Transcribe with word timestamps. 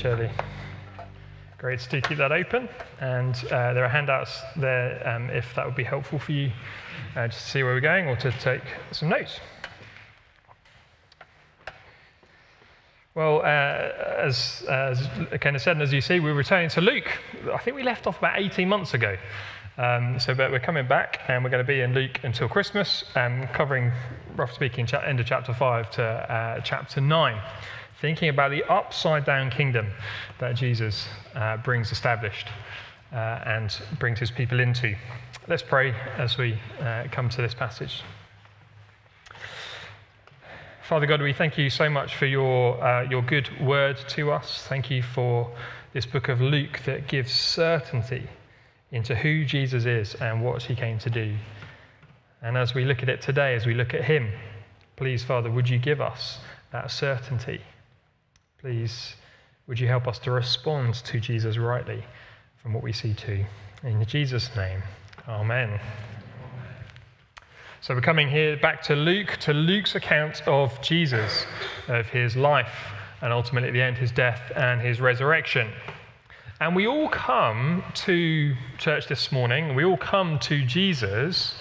Shirley. 0.00 0.30
Great 1.58 1.80
to 1.80 2.00
keep 2.00 2.16
that 2.16 2.32
open. 2.32 2.70
And 3.00 3.36
uh, 3.50 3.74
there 3.74 3.84
are 3.84 3.88
handouts 3.88 4.40
there 4.56 5.06
um, 5.06 5.28
if 5.28 5.54
that 5.56 5.66
would 5.66 5.76
be 5.76 5.84
helpful 5.84 6.18
for 6.18 6.32
you 6.32 6.50
uh, 7.14 7.28
to 7.28 7.38
see 7.38 7.62
where 7.62 7.74
we're 7.74 7.80
going 7.80 8.06
or 8.06 8.16
to 8.16 8.32
take 8.32 8.62
some 8.92 9.10
notes. 9.10 9.40
Well, 13.14 13.40
uh, 13.40 13.44
as, 13.44 14.62
as 14.70 15.06
Ken 15.38 15.52
has 15.52 15.64
said, 15.64 15.72
and 15.72 15.82
as 15.82 15.92
you 15.92 16.00
see, 16.00 16.18
we're 16.18 16.32
returning 16.32 16.70
to 16.70 16.80
Luke. 16.80 17.10
I 17.52 17.58
think 17.58 17.76
we 17.76 17.82
left 17.82 18.06
off 18.06 18.16
about 18.16 18.38
18 18.38 18.66
months 18.66 18.94
ago. 18.94 19.18
Um, 19.76 20.18
so, 20.18 20.34
but 20.34 20.50
we're 20.50 20.60
coming 20.60 20.88
back, 20.88 21.20
and 21.28 21.44
we're 21.44 21.50
going 21.50 21.64
to 21.64 21.70
be 21.70 21.82
in 21.82 21.92
Luke 21.92 22.20
until 22.22 22.48
Christmas, 22.48 23.04
um, 23.16 23.46
covering, 23.48 23.92
roughly 24.34 24.54
speaking, 24.54 24.88
end 25.04 25.20
of 25.20 25.26
chapter 25.26 25.52
5 25.52 25.90
to 25.90 26.02
uh, 26.02 26.60
chapter 26.60 27.02
9 27.02 27.42
thinking 28.00 28.28
about 28.28 28.50
the 28.50 28.64
upside 28.64 29.24
down 29.24 29.50
kingdom 29.50 29.86
that 30.38 30.56
Jesus 30.56 31.06
uh, 31.34 31.56
brings 31.58 31.92
established 31.92 32.48
uh, 33.12 33.40
and 33.44 33.80
brings 33.98 34.18
his 34.18 34.30
people 34.30 34.60
into. 34.60 34.94
Let's 35.48 35.62
pray 35.62 35.92
as 36.16 36.38
we 36.38 36.58
uh, 36.80 37.04
come 37.10 37.28
to 37.30 37.42
this 37.42 37.54
passage. 37.54 38.02
Father 40.82 41.06
God, 41.06 41.22
we 41.22 41.32
thank 41.32 41.56
you 41.56 41.70
so 41.70 41.88
much 41.88 42.16
for 42.16 42.26
your, 42.26 42.82
uh, 42.82 43.02
your 43.02 43.22
good 43.22 43.48
word 43.60 43.96
to 44.08 44.32
us. 44.32 44.66
Thank 44.68 44.90
you 44.90 45.02
for 45.02 45.50
this 45.92 46.06
book 46.06 46.28
of 46.28 46.40
Luke 46.40 46.80
that 46.84 47.06
gives 47.06 47.32
certainty 47.32 48.26
into 48.90 49.14
who 49.14 49.44
Jesus 49.44 49.84
is 49.84 50.14
and 50.16 50.42
what 50.42 50.62
he 50.62 50.74
came 50.74 50.98
to 50.98 51.10
do. 51.10 51.36
And 52.42 52.56
as 52.56 52.74
we 52.74 52.84
look 52.84 53.02
at 53.02 53.08
it 53.08 53.20
today, 53.20 53.54
as 53.54 53.66
we 53.66 53.74
look 53.74 53.94
at 53.94 54.04
him, 54.04 54.32
please, 54.96 55.22
Father, 55.22 55.50
would 55.50 55.68
you 55.68 55.78
give 55.78 56.00
us 56.00 56.38
that 56.72 56.90
certainty? 56.90 57.60
Please, 58.60 59.14
would 59.68 59.80
you 59.80 59.88
help 59.88 60.06
us 60.06 60.18
to 60.18 60.30
respond 60.30 60.92
to 60.96 61.18
Jesus 61.18 61.56
rightly 61.56 62.04
from 62.62 62.74
what 62.74 62.82
we 62.82 62.92
see 62.92 63.14
too? 63.14 63.42
In 63.84 64.04
Jesus' 64.04 64.54
name, 64.54 64.82
Amen. 65.26 65.80
So 67.80 67.94
we're 67.94 68.02
coming 68.02 68.28
here 68.28 68.58
back 68.58 68.82
to 68.82 68.94
Luke, 68.94 69.38
to 69.40 69.54
Luke's 69.54 69.94
account 69.94 70.42
of 70.46 70.78
Jesus, 70.82 71.46
of 71.88 72.06
his 72.08 72.36
life, 72.36 72.92
and 73.22 73.32
ultimately 73.32 73.70
at 73.70 73.72
the 73.72 73.80
end, 73.80 73.96
his 73.96 74.10
death 74.10 74.52
and 74.54 74.78
his 74.78 75.00
resurrection. 75.00 75.70
And 76.60 76.76
we 76.76 76.86
all 76.86 77.08
come 77.08 77.82
to 77.94 78.54
church 78.76 79.08
this 79.08 79.32
morning, 79.32 79.74
we 79.74 79.86
all 79.86 79.96
come 79.96 80.38
to 80.40 80.62
Jesus 80.66 81.54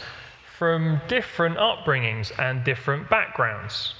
from 0.57 0.99
different 1.07 1.55
upbringings 1.55 2.37
and 2.37 2.61
different 2.65 3.09
backgrounds. 3.09 3.93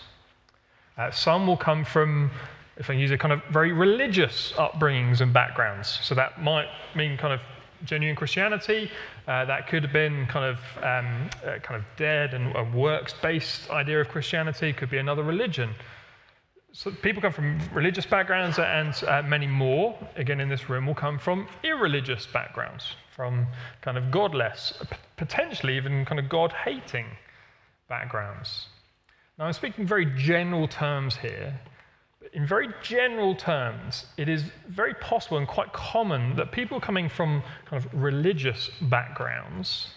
Uh, 0.98 1.10
some 1.12 1.48
will 1.48 1.56
come 1.56 1.86
from 1.86 2.30
if 2.80 2.90
I 2.90 2.94
use 2.94 3.12
a 3.12 3.18
kind 3.18 3.34
of 3.34 3.44
very 3.52 3.74
religious 3.74 4.54
upbringings 4.54 5.20
and 5.22 5.34
backgrounds. 5.34 6.00
So 6.02 6.16
that 6.16 6.42
might 6.42 6.68
mean 6.96 7.18
kind 7.18 7.34
of 7.34 7.42
genuine 7.84 8.16
Christianity. 8.16 8.90
Uh, 9.28 9.46
that 9.46 9.68
could 9.68 9.84
have 9.84 9.94
been 9.94 10.26
kind 10.28 10.46
of 10.46 10.58
um, 10.78 11.30
kind 11.62 11.76
of 11.76 11.84
dead 11.98 12.34
and 12.34 12.56
a 12.56 12.64
works-based 12.76 13.70
idea 13.70 14.00
of 14.02 14.08
Christianity. 14.08 14.72
Could 14.74 14.90
be 14.90 14.98
another 14.98 15.24
religion. 15.24 15.76
So 16.72 16.92
people 16.92 17.22
come 17.22 17.34
from 17.34 17.60
religious 17.74 18.06
backgrounds, 18.06 18.60
and 18.60 18.94
uh, 19.08 19.24
many 19.24 19.48
more, 19.48 19.98
again 20.16 20.40
in 20.40 20.48
this 20.48 20.70
room, 20.70 20.86
will 20.86 20.96
come 20.96 21.18
from 21.18 21.48
irreligious 21.64 22.28
backgrounds, 22.28 22.96
from 23.14 23.48
kind 23.82 23.98
of 23.98 24.12
godless, 24.12 24.74
potentially 25.18 25.76
even 25.76 26.06
kind 26.06 26.20
of 26.20 26.30
God-hating 26.30 27.08
backgrounds. 27.90 28.68
Now 29.38 29.46
I'm 29.46 29.54
speaking 29.54 29.86
very 29.86 30.06
general 30.16 30.68
terms 30.68 31.18
here 31.18 31.60
in 32.34 32.46
very 32.46 32.70
general 32.84 33.36
terms, 33.36 34.06
it 34.18 34.30
is 34.30 34.44
very 34.68 34.94
possible 34.96 35.38
and 35.38 35.48
quite 35.48 35.74
common 35.74 36.36
that 36.36 36.52
people 36.52 36.80
coming 36.80 37.10
from 37.10 37.42
kind 37.66 37.84
of 37.84 37.94
religious 37.94 38.70
backgrounds 38.82 39.88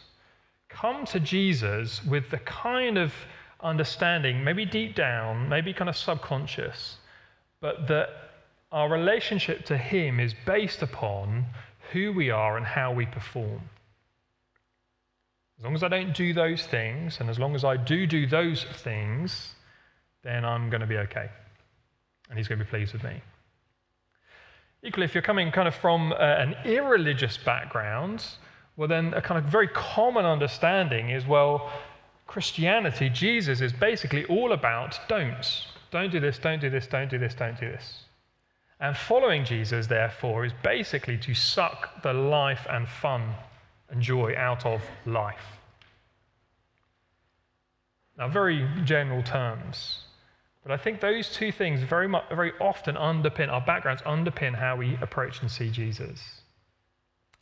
come 0.69 1.05
to 1.07 1.21
Jesus 1.21 2.05
with 2.05 2.31
the 2.31 2.39
kind 2.39 2.97
of 2.97 3.13
understanding, 3.61 4.43
maybe 4.43 4.65
deep 4.65 4.95
down, 4.95 5.49
maybe 5.49 5.73
kind 5.73 5.91
of 5.91 5.97
subconscious, 5.97 6.97
but 7.61 7.87
that 7.89 8.09
our 8.73 8.89
relationship 8.89 9.67
to 9.67 9.77
Him 9.77 10.19
is 10.19 10.35
based 10.47 10.83
upon 10.83 11.45
who 11.93 12.13
we 12.13 12.31
are 12.31 12.57
and 12.57 12.65
how 12.65 12.93
we 12.93 13.05
perform. 13.05 13.61
As 15.59 15.65
long 15.65 15.75
as 15.75 15.83
I 15.83 15.89
don't 15.89 16.15
do 16.15 16.33
those 16.33 16.67
things, 16.67 17.19
and 17.21 17.29
as 17.29 17.39
long 17.39 17.55
as 17.55 17.65
I 17.65 17.77
do 17.77 18.07
do 18.07 18.27
those 18.27 18.65
things, 18.65 19.55
then 20.25 20.45
I'm 20.45 20.71
going 20.71 20.81
to 20.81 20.87
be 20.87 20.97
okay 20.97 21.29
and 22.33 22.39
he's 22.39 22.49
going 22.49 22.59
to 22.59 22.65
be 22.65 22.71
pleased 22.71 22.95
with 22.95 23.05
me. 23.05 23.21
Equally, 24.83 25.05
if 25.05 25.15
you're 25.15 25.21
coming 25.21 25.53
kind 25.53 25.69
of 25.69 25.75
from 25.75 26.15
uh, 26.15 26.17
an 26.17 26.57
irreligious 26.65 27.37
background, 27.37 28.25
well, 28.79 28.89
then 28.89 29.13
a 29.13 29.21
kind 29.21 29.37
of 29.37 29.45
very 29.53 29.69
common 29.69 30.25
understanding 30.25 31.11
is 31.11 31.27
well, 31.27 31.71
Christianity, 32.27 33.11
Jesus, 33.11 33.61
is 33.61 33.71
basically 33.71 34.25
all 34.25 34.53
about 34.53 34.99
don'ts. 35.09 35.67
Don't 35.91 36.11
do 36.11 36.21
this, 36.21 36.39
don't 36.39 36.59
do 36.59 36.71
this, 36.71 36.87
don't 36.87 37.11
do 37.11 37.19
this, 37.19 37.35
don't 37.35 37.61
do 37.61 37.67
this. 37.67 38.05
And 38.81 38.97
following 38.97 39.45
Jesus, 39.45 39.87
therefore, 39.87 40.47
is 40.47 40.53
basically 40.63 41.19
to 41.19 41.35
suck 41.35 42.03
the 42.03 42.15
life 42.15 42.67
and 42.71 42.89
fun 42.89 43.35
and 43.91 44.01
joy 44.01 44.35
out 44.39 44.65
of 44.65 44.81
life. 45.05 45.61
Now, 48.17 48.29
very 48.29 48.67
general 48.85 49.23
terms. 49.23 50.05
But 50.63 50.73
I 50.73 50.77
think 50.77 51.01
those 51.01 51.29
two 51.29 51.51
things 51.51 51.81
very, 51.81 52.07
much, 52.07 52.25
very 52.31 52.53
often 52.61 52.95
underpin, 52.95 53.51
our 53.51 53.61
backgrounds 53.61 54.03
underpin 54.03 54.55
how 54.55 54.77
we 54.77 54.97
approach 55.01 55.41
and 55.43 55.51
see 55.51 55.71
Jesus. 55.71 56.43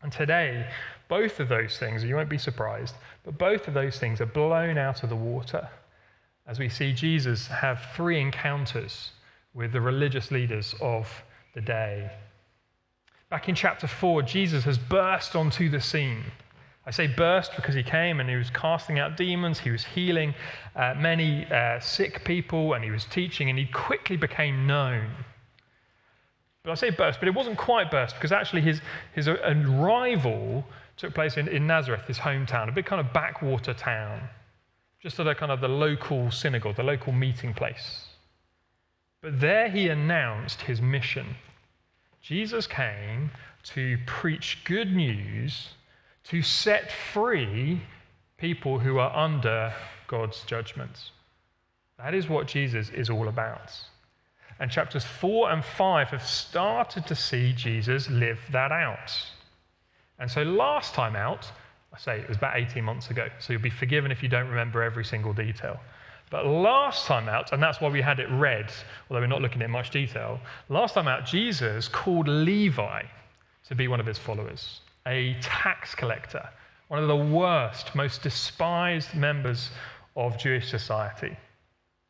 And 0.03 0.11
today, 0.11 0.67
both 1.09 1.41
of 1.41 1.49
those 1.49 1.77
things, 1.79 2.03
you 2.03 2.17
won't 2.17 2.31
be 2.31 2.39
surprised, 2.39 2.95
but 3.25 3.37
both 3.37 3.69
of 3.69 3.75
those 3.75 3.99
things 3.99 4.21
are 4.21 4.27
blown 4.27 4.79
out 4.79 5.03
of 5.03 5.11
the 5.11 5.17
water 5.17 5.69
as 6.47 6.59
we 6.59 6.69
see 6.69 6.93
Jesus 6.93 7.47
have 7.47 7.87
three 7.95 8.21
encounters 8.21 9.13
with 9.55 9.73
the 9.73 9.81
religious 9.81 10.31
leaders 10.31 10.75
of 10.81 11.23
the 11.55 11.61
day. 11.61 12.11
Back 13.29 13.49
in 13.49 13.55
chapter 13.55 13.87
4, 13.87 14.23
Jesus 14.23 14.65
has 14.65 14.77
burst 14.77 15.37
onto 15.37 15.69
the 15.69 15.81
scene. 15.81 16.25
I 16.91 16.93
say 16.93 17.06
burst 17.06 17.55
because 17.55 17.77
he 17.77 17.84
came 17.84 18.19
and 18.19 18.28
he 18.28 18.34
was 18.34 18.51
casting 18.51 18.99
out 18.99 19.17
demons, 19.17 19.61
he 19.61 19.71
was 19.71 19.84
healing 19.84 20.34
uh, 20.75 20.93
many 20.99 21.47
uh, 21.47 21.78
sick 21.78 22.25
people, 22.25 22.75
and 22.75 22.83
he 22.83 22.91
was 22.91 23.05
teaching, 23.05 23.49
and 23.49 23.56
he 23.56 23.67
quickly 23.67 24.17
became 24.17 24.67
known. 24.67 25.09
But 26.65 26.73
I 26.73 26.75
say 26.75 26.91
burst, 26.91 27.21
but 27.21 27.28
it 27.28 27.34
wasn't 27.34 27.59
quite 27.59 27.93
burst 27.93 28.17
because 28.17 28.33
actually 28.33 28.62
his, 28.62 28.81
his 29.15 29.28
arrival 29.28 30.65
took 30.97 31.15
place 31.15 31.37
in, 31.37 31.47
in 31.47 31.65
Nazareth, 31.65 32.09
his 32.09 32.19
hometown, 32.19 32.69
a 32.69 32.73
big 32.73 32.87
kind 32.87 32.99
of 32.99 33.12
backwater 33.12 33.72
town, 33.72 34.28
just 35.01 35.21
at 35.21 35.28
a 35.28 35.34
kind 35.37 35.53
of 35.53 35.61
the 35.61 35.69
local 35.69 36.28
synagogue, 36.33 36.75
the 36.75 36.83
local 36.83 37.12
meeting 37.12 37.55
place. 37.55 38.07
But 39.22 39.39
there 39.39 39.69
he 39.71 39.91
announced 39.91 40.62
his 40.62 40.83
mission. 40.83 41.37
Jesus 42.21 42.67
came 42.67 43.31
to 43.62 43.97
preach 44.07 44.59
good 44.65 44.93
news 44.93 45.69
to 46.25 46.43
set 46.43 46.93
free 47.13 47.81
people 48.39 48.79
who 48.79 48.99
are 48.99 49.15
under 49.15 49.73
God's 50.07 50.43
judgments. 50.45 51.11
That 51.99 52.15
is 52.15 52.29
what 52.29 52.47
Jesus 52.47 52.91
is 52.91 53.11
all 53.11 53.29
about. 53.29 53.73
And 54.59 54.71
chapters 54.71 55.05
4 55.05 55.53
and 55.53 55.65
5 55.65 56.09
have 56.09 56.23
started 56.23 57.07
to 57.07 57.15
see 57.15 57.53
Jesus 57.53 58.09
live 58.11 58.39
that 58.53 58.73
out. 58.73 59.13
And 60.19 60.31
so 60.31 60.43
last 60.43 60.95
time 60.95 61.17
out, 61.17 61.51
I 61.93 61.99
say 61.99 62.21
it 62.21 62.29
was 62.29 62.37
about 62.37 62.59
18 62.59 62.85
months 62.85 63.11
ago, 63.11 63.29
so 63.39 63.53
you'll 63.53 63.63
be 63.63 63.71
forgiven 63.71 64.11
if 64.11 64.23
you 64.23 64.29
don't 64.29 64.49
remember 64.49 64.83
every 64.83 65.05
single 65.05 65.33
detail. 65.33 65.81
But 66.31 66.47
last 66.47 67.07
time 67.07 67.28
out, 67.28 67.53
and 67.53 67.63
that's 67.63 67.81
why 67.81 67.89
we 67.89 68.01
had 68.01 68.21
it 68.21 68.28
read, 68.31 68.71
although 69.09 69.21
we're 69.21 69.27
not 69.27 69.43
looking 69.43 69.63
at 69.63 69.71
much 69.71 69.91
detail, 69.91 70.39
last 70.69 70.95
time 70.95 71.09
out, 71.09 71.25
Jesus 71.25 71.89
called 71.89 72.28
Levi 72.28 73.03
to 73.69 73.75
be 73.75 73.89
one 73.89 73.99
of 73.99 74.07
his 74.07 74.19
followers 74.19 74.81
a 75.07 75.37
tax 75.41 75.95
collector, 75.95 76.49
one 76.89 77.01
of 77.01 77.09
the 77.09 77.17
worst, 77.17 77.95
most 77.95 78.23
despised 78.23 79.15
members 79.15 79.71
of 80.17 80.39
Jewish 80.39 80.69
society. 80.69 81.37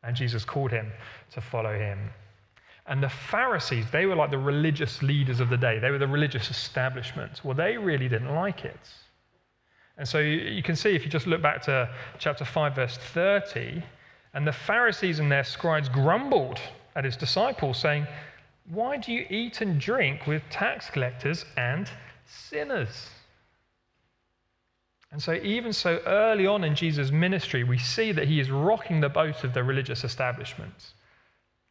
And 0.03 0.15
Jesus 0.15 0.43
called 0.43 0.71
him 0.71 0.91
to 1.31 1.41
follow 1.41 1.77
him. 1.77 2.09
And 2.87 3.01
the 3.01 3.09
Pharisees, 3.09 3.85
they 3.91 4.05
were 4.05 4.15
like 4.15 4.31
the 4.31 4.37
religious 4.37 5.03
leaders 5.03 5.39
of 5.39 5.49
the 5.49 5.57
day, 5.57 5.79
they 5.79 5.91
were 5.91 5.99
the 5.99 6.07
religious 6.07 6.49
establishment. 6.49 7.41
Well, 7.43 7.55
they 7.55 7.77
really 7.77 8.09
didn't 8.09 8.33
like 8.33 8.65
it. 8.65 8.89
And 9.97 10.07
so 10.07 10.17
you 10.17 10.63
can 10.63 10.75
see 10.75 10.95
if 10.95 11.03
you 11.03 11.11
just 11.11 11.27
look 11.27 11.41
back 11.41 11.61
to 11.63 11.89
chapter 12.17 12.43
5, 12.43 12.75
verse 12.75 12.97
30, 12.97 13.83
and 14.33 14.47
the 14.47 14.51
Pharisees 14.51 15.19
and 15.19 15.31
their 15.31 15.43
scribes 15.43 15.89
grumbled 15.89 16.59
at 16.95 17.03
his 17.03 17.15
disciples, 17.15 17.77
saying, 17.77 18.07
Why 18.69 18.97
do 18.97 19.11
you 19.11 19.25
eat 19.29 19.61
and 19.61 19.79
drink 19.79 20.25
with 20.25 20.41
tax 20.49 20.89
collectors 20.89 21.45
and 21.57 21.89
sinners. 22.25 23.09
And 25.11 25.21
so, 25.21 25.33
even 25.33 25.73
so 25.73 25.99
early 26.05 26.47
on 26.47 26.63
in 26.63 26.73
Jesus' 26.73 27.11
ministry, 27.11 27.63
we 27.63 27.77
see 27.77 28.11
that 28.13 28.27
he 28.27 28.39
is 28.39 28.49
rocking 28.49 29.01
the 29.01 29.09
boat 29.09 29.43
of 29.43 29.53
the 29.53 29.63
religious 29.63 30.03
establishment, 30.03 30.93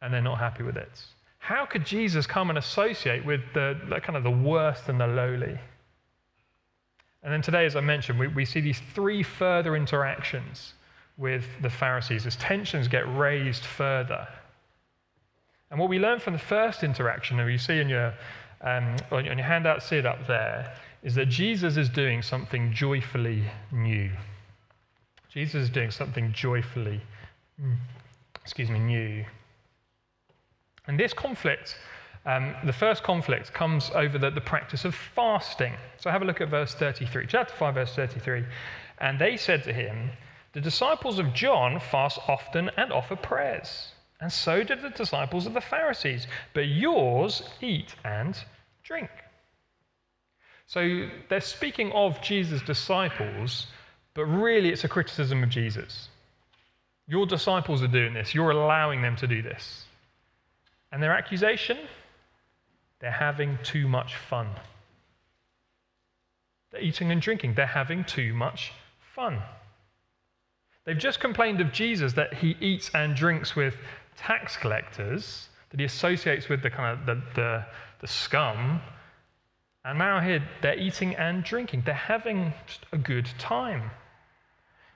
and 0.01 0.13
they're 0.13 0.21
not 0.21 0.37
happy 0.37 0.63
with 0.63 0.77
it. 0.77 0.91
How 1.39 1.65
could 1.65 1.83
Jesus 1.83 2.27
come 2.27 2.49
and 2.49 2.59
associate 2.59 3.25
with 3.25 3.41
the, 3.55 3.79
the 3.89 3.99
kind 3.99 4.15
of 4.15 4.23
the 4.23 4.29
worst 4.29 4.89
and 4.89 5.01
the 5.01 5.07
lowly? 5.07 5.57
And 7.23 7.33
then 7.33 7.41
today, 7.41 7.65
as 7.65 7.75
I 7.75 7.81
mentioned, 7.81 8.19
we, 8.19 8.27
we 8.27 8.45
see 8.45 8.61
these 8.61 8.81
three 8.93 9.23
further 9.23 9.75
interactions 9.75 10.73
with 11.17 11.45
the 11.61 11.69
Pharisees 11.69 12.25
as 12.25 12.35
tensions 12.35 12.87
get 12.87 13.11
raised 13.17 13.63
further. 13.63 14.27
And 15.69 15.79
what 15.79 15.89
we 15.89 15.99
learn 15.99 16.19
from 16.19 16.33
the 16.33 16.39
first 16.39 16.83
interaction, 16.83 17.39
and 17.39 17.49
you 17.49 17.57
see 17.57 17.79
in 17.79 17.89
your, 17.89 18.13
um, 18.63 18.95
on 19.11 19.25
your 19.25 19.35
handout, 19.35 19.83
see 19.83 19.97
it 19.97 20.05
up 20.05 20.27
there, 20.27 20.73
is 21.03 21.15
that 21.15 21.27
Jesus 21.27 21.77
is 21.77 21.89
doing 21.89 22.21
something 22.21 22.71
joyfully 22.73 23.43
new. 23.71 24.11
Jesus 25.29 25.63
is 25.63 25.69
doing 25.69 25.91
something 25.91 26.31
joyfully, 26.33 27.01
mm, 27.61 27.75
excuse 28.41 28.69
me, 28.69 28.79
new. 28.79 29.25
And 30.87 30.99
this 30.99 31.13
conflict, 31.13 31.77
um, 32.25 32.53
the 32.65 32.73
first 32.73 33.03
conflict, 33.03 33.53
comes 33.53 33.91
over 33.95 34.17
the, 34.17 34.29
the 34.29 34.41
practice 34.41 34.83
of 34.83 34.93
fasting. 34.93 35.73
So 35.97 36.11
have 36.11 36.21
a 36.21 36.25
look 36.25 36.41
at 36.41 36.49
verse 36.49 36.73
33, 36.75 37.27
chapter 37.27 37.53
5, 37.53 37.73
verse 37.73 37.95
33. 37.95 38.43
And 38.99 39.17
they 39.17 39.37
said 39.37 39.63
to 39.63 39.73
him, 39.73 40.11
The 40.53 40.61
disciples 40.61 41.17
of 41.17 41.33
John 41.33 41.79
fast 41.79 42.19
often 42.27 42.69
and 42.77 42.91
offer 42.91 43.15
prayers, 43.15 43.93
and 44.21 44.31
so 44.31 44.63
did 44.63 44.81
the 44.83 44.91
disciples 44.91 45.47
of 45.47 45.53
the 45.53 45.61
Pharisees, 45.61 46.27
but 46.53 46.67
yours 46.67 47.41
eat 47.59 47.95
and 48.05 48.37
drink. 48.83 49.09
So 50.67 51.09
they're 51.27 51.41
speaking 51.41 51.91
of 51.91 52.21
Jesus' 52.21 52.61
disciples, 52.61 53.67
but 54.13 54.25
really 54.25 54.69
it's 54.69 54.83
a 54.83 54.87
criticism 54.87 55.43
of 55.43 55.49
Jesus. 55.49 56.07
Your 57.07 57.25
disciples 57.25 57.81
are 57.81 57.87
doing 57.87 58.13
this, 58.13 58.33
you're 58.35 58.51
allowing 58.51 59.01
them 59.01 59.15
to 59.17 59.27
do 59.27 59.41
this. 59.41 59.85
And 60.91 61.01
their 61.01 61.13
accusation? 61.13 61.77
They're 62.99 63.11
having 63.11 63.57
too 63.63 63.87
much 63.87 64.15
fun. 64.15 64.47
They're 66.71 66.81
eating 66.81 67.11
and 67.11 67.21
drinking, 67.21 67.55
they're 67.55 67.65
having 67.65 68.03
too 68.03 68.33
much 68.33 68.71
fun. 69.15 69.41
They've 70.85 70.97
just 70.97 71.19
complained 71.19 71.59
of 71.61 71.71
Jesus 71.71 72.13
that 72.13 72.35
he 72.35 72.55
eats 72.59 72.91
and 72.93 73.15
drinks 73.15 73.55
with 73.55 73.75
tax 74.15 74.57
collectors, 74.57 75.49
that 75.69 75.79
he 75.79 75.85
associates 75.85 76.49
with 76.49 76.61
the 76.61 76.69
kind 76.69 76.99
of 76.99 77.05
the, 77.05 77.21
the, 77.35 77.65
the 77.99 78.07
scum 78.07 78.81
and 79.83 79.97
now 79.97 80.19
here, 80.19 80.43
they're 80.61 80.77
eating 80.77 81.15
and 81.15 81.43
drinking. 81.43 81.83
They're 81.85 81.95
having 81.95 82.53
a 82.91 82.97
good 82.97 83.27
time. 83.39 83.89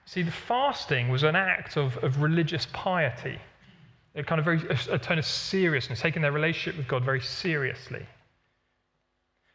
See, 0.04 0.22
the 0.22 0.30
fasting 0.30 1.08
was 1.08 1.24
an 1.24 1.34
act 1.34 1.76
of, 1.76 1.96
of 1.98 2.22
religious 2.22 2.68
piety, 2.72 3.38
a 4.14 4.22
kind 4.22 4.38
of 4.38 4.44
very 4.44 4.60
a 4.90 4.98
tone 4.98 5.18
of 5.18 5.26
seriousness, 5.26 6.00
taking 6.00 6.22
their 6.22 6.30
relationship 6.30 6.76
with 6.76 6.86
God 6.86 7.04
very 7.04 7.20
seriously. 7.20 8.06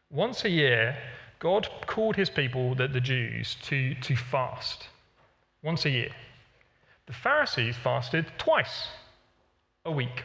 Once 0.10 0.44
a 0.44 0.50
year, 0.50 0.98
God 1.40 1.70
called 1.88 2.18
his 2.18 2.30
people, 2.30 2.76
the, 2.76 2.90
the 2.90 3.00
Jews, 3.00 3.56
to, 3.64 3.96
to 3.96 4.16
fast. 4.18 4.90
Once 5.64 5.86
a 5.86 5.90
year. 5.90 6.12
The 7.06 7.14
Pharisees 7.14 7.78
fasted 7.78 8.26
twice 8.38 8.88
a 9.86 9.92
week. 9.92 10.24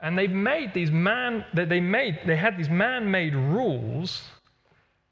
And 0.00 0.16
they've 0.16 0.30
made 0.30 0.74
these 0.74 0.90
man, 0.90 1.44
they, 1.54 1.80
made, 1.80 2.20
they 2.26 2.36
had 2.36 2.56
these 2.56 2.68
man-made 2.68 3.34
rules 3.34 4.22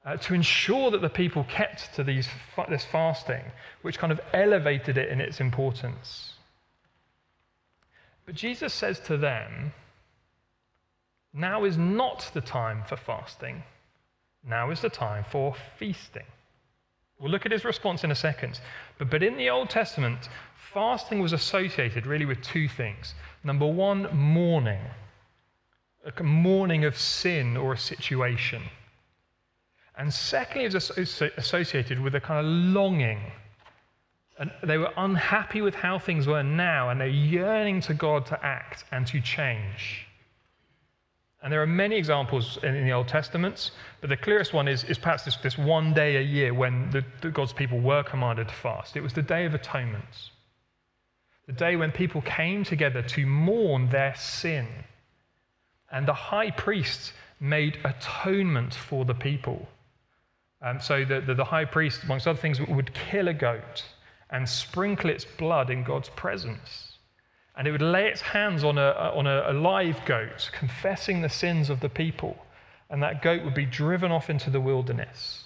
uh, 0.05 0.17
to 0.19 0.35
ensure 0.35 0.93
that 0.93 1.01
the 1.01 1.09
people 1.09 1.45
kept 1.45 1.95
to 1.97 2.05
these, 2.05 2.29
this 2.69 2.85
fasting, 2.85 3.43
which 3.83 3.99
kind 3.99 4.13
of 4.13 4.21
elevated 4.33 4.97
it 4.97 5.09
in 5.09 5.21
its 5.21 5.41
importance. 5.41 6.35
But 8.25 8.37
Jesus 8.37 8.73
says 8.73 9.01
to 9.01 9.17
them, 9.17 9.73
now 11.33 11.65
is 11.65 11.77
not 11.77 12.31
the 12.33 12.41
time 12.41 12.83
for 12.89 12.97
fasting. 12.97 13.63
Now 14.49 14.71
is 14.71 14.81
the 14.81 14.89
time 14.89 15.25
for 15.31 15.55
feasting. 15.79 16.23
We'll 17.19 17.31
look 17.31 17.47
at 17.47 17.53
his 17.53 17.65
response 17.65 18.05
in 18.05 18.11
a 18.11 18.15
second. 18.15 18.61
But, 18.99 19.11
but 19.11 19.23
in 19.23 19.37
the 19.37 19.51
Old 19.51 19.71
Testament, 19.71 20.29
fasting 20.77 21.23
was 21.23 21.33
associated 21.33 22.05
really 22.07 22.27
with 22.27 22.43
two 22.43 22.69
things. 22.69 23.15
Number 23.43 23.67
one, 23.67 24.15
mourning, 24.15 24.83
a 26.05 26.23
mourning 26.23 26.85
of 26.85 26.99
sin 26.99 27.57
or 27.57 27.73
a 27.73 27.79
situation. 27.79 28.63
And 29.97 30.13
secondly, 30.13 30.67
it 30.67 30.75
was 30.75 30.91
associated 31.39 31.99
with 31.99 32.15
a 32.15 32.21
kind 32.21 32.45
of 32.45 32.53
longing. 32.53 33.21
And 34.39 34.51
they 34.63 34.77
were 34.77 34.93
unhappy 34.99 35.63
with 35.63 35.75
how 35.75 35.99
things 35.99 36.27
were 36.27 36.43
now, 36.43 36.91
and 36.91 37.01
they're 37.01 37.09
yearning 37.09 37.81
to 37.81 37.95
God 37.95 38.27
to 38.27 38.45
act 38.45 38.85
and 38.93 39.07
to 39.07 39.19
change. 39.23 40.07
And 41.43 41.51
there 41.51 41.63
are 41.63 41.67
many 41.67 41.97
examples 41.97 42.59
in, 42.63 42.75
in 42.75 42.85
the 42.85 42.93
Old 42.93 43.09
Testament, 43.09 43.71
but 44.03 44.11
the 44.11 44.17
clearest 44.19 44.53
one 44.53 44.69
is, 44.69 44.85
is 44.85 44.99
perhaps 44.99 45.25
this, 45.25 45.37
this 45.39 45.57
one 45.57 45.95
day 45.95 46.17
a 46.17 46.21
year 46.21 46.53
when 46.53 46.91
the, 46.91 47.03
the 47.23 47.31
God's 47.31 47.55
people 47.55 47.81
were 47.81 48.03
commanded 48.03 48.49
to 48.49 48.55
fast. 48.55 48.95
It 48.95 49.03
was 49.03 49.15
the 49.15 49.23
Day 49.23 49.47
of 49.47 49.55
Atonement 49.55 50.33
the 51.47 51.53
day 51.53 51.77
when 51.77 51.93
people 51.93 52.23
came 52.23 52.65
together 52.65 53.03
to 53.03 53.25
mourn 53.27 53.89
their 53.89 54.15
sin. 54.17 54.67
And 55.91 56.07
the 56.07 56.13
high 56.13 56.51
priest 56.51 57.13
made 57.39 57.79
atonement 57.85 58.75
for 58.75 59.05
the 59.05 59.15
people. 59.15 59.69
Um, 60.61 60.81
so 60.81 61.05
the, 61.05 61.21
the, 61.21 61.35
the 61.35 61.45
high 61.45 61.65
priest, 61.65 62.03
amongst 62.03 62.27
other 62.27 62.39
things, 62.39 62.61
would 62.61 62.93
kill 62.95 63.29
a 63.29 63.35
goat 63.35 63.85
and 64.31 64.49
sprinkle 64.49 65.11
its 65.11 65.25
blood 65.25 65.71
in 65.71 65.85
God's 65.85 66.09
presence. 66.11 66.95
And 67.57 67.69
it 67.69 67.71
would 67.71 67.83
lay 67.83 68.09
its 68.09 68.21
hands 68.21 68.65
on 68.65 68.77
a, 68.77 68.91
on 69.15 69.27
a, 69.27 69.51
a 69.51 69.53
live 69.53 70.05
goat, 70.05 70.51
confessing 70.53 71.23
the 71.23 71.29
sins 71.29 71.71
of 71.71 71.81
the 71.81 71.89
people. 71.89 72.37
And 72.91 73.03
that 73.03 73.23
goat 73.23 73.45
would 73.45 73.55
be 73.55 73.67
driven 73.67 74.11
off 74.11 74.29
into 74.29 74.51
the 74.51 74.61
wilderness. 74.61 75.45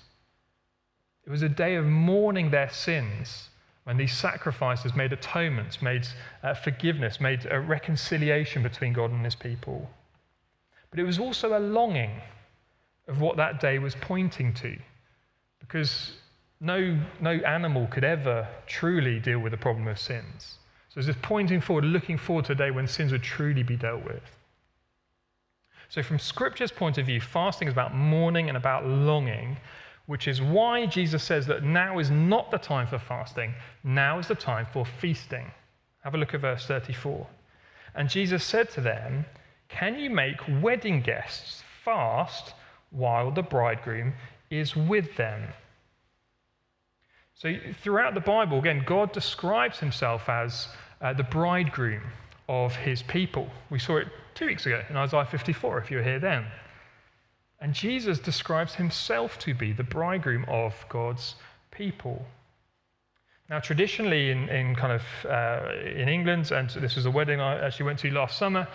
It 1.27 1.31
was 1.31 1.43
a 1.43 1.49
day 1.49 1.75
of 1.75 1.85
mourning 1.85 2.51
their 2.51 2.71
sins 2.71 3.50
when 3.91 3.97
these 3.97 4.17
sacrifices 4.17 4.95
made 4.95 5.13
atonements, 5.13 5.83
made 5.83 6.07
uh, 6.45 6.55
forgiveness, 6.55 7.21
made 7.21 7.45
a 7.51 7.59
reconciliation 7.59 8.63
between 8.63 8.93
God 8.93 9.11
and 9.11 9.25
his 9.25 9.35
people. 9.35 9.91
But 10.91 11.01
it 11.01 11.03
was 11.03 11.19
also 11.19 11.59
a 11.59 11.59
longing 11.59 12.13
of 13.09 13.21
what 13.21 13.37
that 13.39 13.59
day 13.59 13.81
was 13.81 13.97
pointing 13.97 14.55
to, 14.55 14.79
because 15.59 16.13
no, 16.61 17.01
no 17.21 17.33
animal 17.33 17.89
could 17.89 18.05
ever 18.05 18.47
truly 18.69 19.19
deal 19.19 19.41
with 19.41 19.51
the 19.51 19.59
problem 19.59 19.89
of 19.89 19.99
sins. 19.99 20.59
So 20.91 21.01
it's 21.01 21.09
just 21.09 21.21
pointing 21.21 21.61
forward, 21.61 21.85
looking 21.85 22.17
forward 22.17 22.45
to 22.45 22.53
a 22.53 22.55
day 22.55 22.71
when 22.71 22.87
sins 22.87 23.11
would 23.11 23.25
truly 23.25 23.65
be 23.65 23.75
dealt 23.75 24.05
with. 24.05 24.23
So, 25.89 26.01
from 26.05 26.21
Scripture's 26.21 26.71
point 26.71 26.97
of 26.97 27.07
view, 27.07 27.21
fasting 27.21 27.67
is 27.67 27.73
about 27.73 27.93
mourning 27.93 28.47
and 28.47 28.57
about 28.57 28.87
longing 28.87 29.57
which 30.11 30.27
is 30.27 30.43
why 30.43 30.87
Jesus 30.87 31.23
says 31.23 31.47
that 31.47 31.63
now 31.63 32.01
is 32.01 32.11
not 32.11 32.51
the 32.51 32.59
time 32.59 32.89
for 32.89 32.99
fasting, 32.99 33.55
now 33.85 34.19
is 34.19 34.27
the 34.27 34.35
time 34.35 34.67
for 34.73 34.85
feasting. 34.85 35.49
Have 36.03 36.17
a 36.17 36.19
look 36.19 36.35
at 36.35 36.41
verse 36.41 36.67
34. 36.67 37.25
And 37.95 38.09
Jesus 38.09 38.43
said 38.43 38.71
to 38.71 38.81
them, 38.81 39.25
Can 39.69 40.01
you 40.01 40.11
make 40.11 40.41
wedding 40.61 41.01
guests 41.01 41.63
fast 41.85 42.55
while 42.91 43.31
the 43.31 43.45
bridegroom 43.45 44.13
is 44.51 44.75
with 44.75 45.15
them? 45.15 45.45
So, 47.37 47.55
throughout 47.81 48.15
the 48.15 48.21
Bible, 48.21 48.59
again, 48.59 48.83
God 48.85 49.13
describes 49.13 49.79
himself 49.79 50.29
as 50.29 50.67
uh, 51.01 51.13
the 51.13 51.23
bridegroom 51.23 52.03
of 52.49 52.75
his 52.75 53.01
people. 53.01 53.49
We 53.71 53.79
saw 53.79 53.99
it 53.99 54.09
two 54.35 54.47
weeks 54.47 54.67
ago 54.67 54.83
in 54.91 54.97
Isaiah 54.97 55.25
54, 55.25 55.79
if 55.79 55.89
you 55.89 55.99
were 55.99 56.03
here 56.03 56.19
then. 56.19 56.47
And 57.61 57.75
Jesus 57.75 58.19
describes 58.19 58.75
himself 58.75 59.39
to 59.41 59.55
be 59.55 59.73
the 59.73 59.85
bridegroom 59.85 60.45
of 60.49 60.75
God's 60.89 61.35
people. 61.71 62.25
Now, 63.51 63.59
traditionally, 63.59 64.31
in, 64.31 64.49
in 64.49 64.75
kind 64.77 64.93
of 64.93 65.03
uh, 65.29 65.73
in 65.85 66.09
England, 66.09 66.53
and 66.53 66.71
this 66.71 66.95
was 66.97 67.07
a 67.07 67.11
wedding 67.11 67.41
I 67.41 67.59
actually 67.67 67.87
went 67.87 67.99
to 67.99 68.11
last 68.11 68.39
summer, 68.39 68.67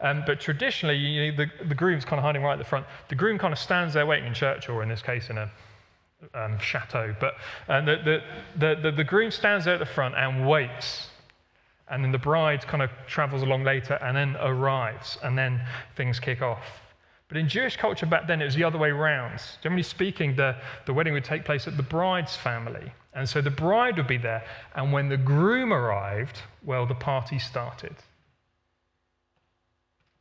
um, 0.00 0.24
but 0.26 0.40
traditionally, 0.40 0.96
you 0.96 1.32
know, 1.32 1.36
the, 1.36 1.64
the 1.66 1.74
groom's 1.74 2.04
kind 2.04 2.18
of 2.18 2.24
hiding 2.24 2.42
right 2.42 2.52
at 2.52 2.58
the 2.58 2.64
front. 2.64 2.84
The 3.08 3.14
groom 3.14 3.38
kind 3.38 3.52
of 3.52 3.58
stands 3.58 3.94
there 3.94 4.06
waiting 4.06 4.26
in 4.26 4.34
church, 4.34 4.68
or 4.68 4.82
in 4.82 4.88
this 4.88 5.02
case, 5.02 5.30
in 5.30 5.38
a 5.38 5.50
um, 6.34 6.58
chateau. 6.58 7.14
But 7.20 7.34
uh, 7.68 7.80
the, 7.80 8.20
the, 8.58 8.74
the, 8.82 8.90
the 8.90 9.04
groom 9.04 9.30
stands 9.30 9.64
there 9.64 9.74
at 9.74 9.80
the 9.80 9.86
front 9.86 10.14
and 10.16 10.46
waits. 10.46 11.08
And 11.88 12.02
then 12.02 12.12
the 12.12 12.18
bride 12.18 12.66
kind 12.66 12.82
of 12.82 12.90
travels 13.06 13.42
along 13.42 13.64
later 13.64 13.94
and 14.02 14.16
then 14.16 14.36
arrives, 14.40 15.18
and 15.22 15.36
then 15.36 15.60
things 15.96 16.18
kick 16.18 16.42
off. 16.42 16.64
But 17.34 17.40
in 17.40 17.48
Jewish 17.48 17.76
culture 17.76 18.06
back 18.06 18.28
then, 18.28 18.40
it 18.40 18.44
was 18.44 18.54
the 18.54 18.62
other 18.62 18.78
way 18.78 18.90
around. 18.90 19.42
Generally 19.60 19.82
speaking, 19.82 20.36
the, 20.36 20.54
the 20.86 20.94
wedding 20.94 21.14
would 21.14 21.24
take 21.24 21.44
place 21.44 21.66
at 21.66 21.76
the 21.76 21.82
bride's 21.82 22.36
family. 22.36 22.92
And 23.12 23.28
so 23.28 23.40
the 23.40 23.50
bride 23.50 23.96
would 23.96 24.06
be 24.06 24.18
there. 24.18 24.44
And 24.76 24.92
when 24.92 25.08
the 25.08 25.16
groom 25.16 25.72
arrived, 25.72 26.38
well, 26.62 26.86
the 26.86 26.94
party 26.94 27.40
started. 27.40 27.96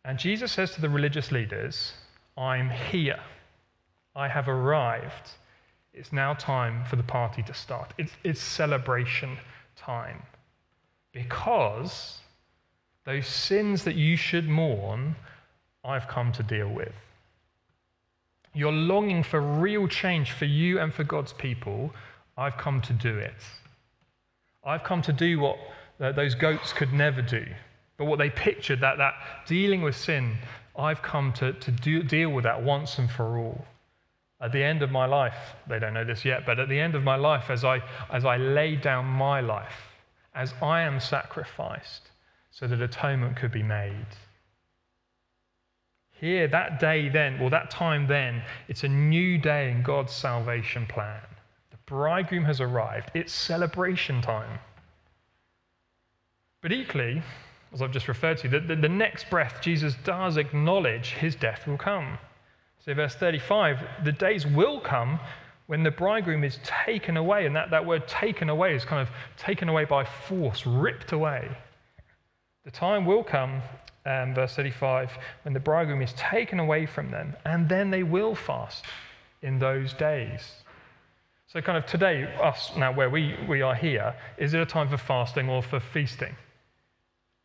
And 0.04 0.18
Jesus 0.18 0.52
says 0.52 0.72
to 0.72 0.82
the 0.82 0.90
religious 0.90 1.32
leaders, 1.32 1.94
I'm 2.36 2.72
here. 2.72 3.20
I 4.16 4.28
have 4.28 4.48
arrived. 4.48 5.30
It's 5.94 6.12
now 6.12 6.34
time 6.34 6.84
for 6.86 6.96
the 6.96 7.04
party 7.04 7.44
to 7.44 7.54
start. 7.54 7.94
It's, 8.00 8.14
it's 8.24 8.42
celebration 8.42 9.38
time. 9.76 10.24
Because 11.12 12.22
Those 13.06 13.28
sins 13.28 13.84
that 13.84 13.96
you 13.96 14.16
should 14.16 14.48
mourn, 14.48 15.16
I've 15.84 16.08
come 16.08 16.32
to 16.34 16.44
deal 16.44 16.70
with. 16.70 16.94
You're 18.54 18.72
longing 18.72 19.24
for 19.24 19.42
real 19.42 19.88
change 19.88 20.32
for 20.32 20.46
you 20.46 20.80
and 20.80 20.94
for 20.94 21.04
God's 21.04 21.34
people. 21.34 21.92
I've 22.38 22.58
come 22.58 22.82
to 22.82 22.94
do 22.94 23.18
it. 23.18 23.34
I've 24.64 24.84
come 24.84 25.02
to 25.02 25.14
do 25.14 25.40
what 25.40 25.58
uh, 26.00 26.12
those 26.12 26.36
goats 26.36 26.72
could 26.72 26.94
never 26.94 27.22
do. 27.22 27.46
But 27.98 28.06
what 28.06 28.20
they 28.20 28.30
pictured, 28.30 28.80
that, 28.82 28.98
that 28.98 29.14
dealing 29.48 29.82
with 29.82 29.96
sin, 29.96 30.38
I've 30.78 31.02
come 31.02 31.34
to, 31.34 31.54
to 31.54 31.72
do, 31.72 32.04
deal 32.04 32.30
with 32.30 32.44
that 32.44 32.62
once 32.62 32.98
and 32.98 33.10
for 33.10 33.38
all. 33.38 33.66
At 34.42 34.52
the 34.52 34.64
end 34.64 34.82
of 34.82 34.92
my 34.92 35.06
life, 35.06 35.56
they 35.68 35.80
don't 35.80 35.94
know 35.94 36.04
this 36.04 36.26
yet, 36.26 36.46
but 36.46 36.60
at 36.60 36.70
the 36.70 36.80
end 36.80 36.96
of 36.96 37.04
my 37.04 37.16
life, 37.16 37.50
as 37.50 37.64
I, 37.64 37.82
as 38.12 38.26
I 38.26 38.38
lay 38.38 38.76
down 38.76 39.06
my 39.06 39.42
life, 39.42 39.94
as 40.36 40.54
I 40.62 40.82
am 40.82 41.00
sacrificed, 41.00 42.10
so 42.52 42.68
that 42.68 42.82
atonement 42.82 43.38
could 43.38 43.52
be 43.52 43.64
made. 43.64 44.06
Here, 46.24 46.48
that 46.48 46.80
day 46.80 47.10
then, 47.10 47.38
or 47.42 47.50
that 47.50 47.70
time 47.70 48.08
then, 48.08 48.44
it's 48.70 48.86
a 48.86 48.88
new 48.88 49.38
day 49.38 49.70
in 49.70 49.84
God's 49.84 50.14
salvation 50.14 50.86
plan. 50.86 51.20
The 51.72 51.78
bridegroom 51.86 52.46
has 52.46 52.62
arrived. 52.62 53.12
It's 53.14 53.34
celebration 53.34 54.22
time. 54.22 54.60
But 56.62 56.72
equally, 56.72 57.22
as 57.74 57.82
I've 57.82 57.92
just 57.92 58.08
referred 58.08 58.38
to, 58.38 58.48
the, 58.48 58.62
the, 58.62 58.78
the 58.78 58.88
next 58.88 59.30
breath, 59.30 59.60
Jesus 59.62 59.96
does 60.06 60.38
acknowledge 60.38 61.10
his 61.10 61.36
death 61.36 61.68
will 61.68 61.78
come. 61.78 62.18
So, 62.86 62.94
verse 62.94 63.16
35 63.16 63.80
the 64.06 64.14
days 64.14 64.48
will 64.48 64.80
come 64.80 65.20
when 65.68 65.84
the 65.84 65.92
bridegroom 65.92 66.46
is 66.46 66.58
taken 66.64 67.18
away. 67.18 67.48
And 67.48 67.56
that, 67.58 67.70
that 67.72 67.86
word 67.86 68.08
taken 68.08 68.48
away 68.48 68.74
is 68.74 68.86
kind 68.86 69.02
of 69.02 69.14
taken 69.36 69.68
away 69.68 69.84
by 69.84 70.06
force, 70.06 70.66
ripped 70.66 71.12
away. 71.12 71.50
The 72.64 72.72
time 72.72 73.06
will 73.06 73.26
come, 73.26 73.62
um, 74.06 74.34
verse 74.34 74.56
35, 74.56 75.12
when 75.44 75.54
the 75.54 75.60
bridegroom 75.60 76.02
is 76.02 76.14
taken 76.14 76.60
away 76.60 76.86
from 76.86 77.10
them, 77.12 77.36
and 77.46 77.70
then 77.70 77.90
they 77.90 78.04
will 78.04 78.36
fast 78.36 78.86
in 79.42 79.60
those 79.60 79.94
days. 79.94 80.64
So, 81.48 81.62
kind 81.62 81.78
of 81.78 81.86
today, 81.86 82.24
us 82.42 82.72
now 82.76 82.92
where 82.92 83.10
we, 83.10 83.36
we 83.48 83.62
are 83.62 83.76
here, 83.76 84.16
is 84.38 84.54
it 84.54 84.62
a 84.62 84.66
time 84.66 84.90
for 84.90 84.98
fasting 84.98 85.50
or 85.50 85.62
for 85.62 85.80
feasting? 85.80 86.36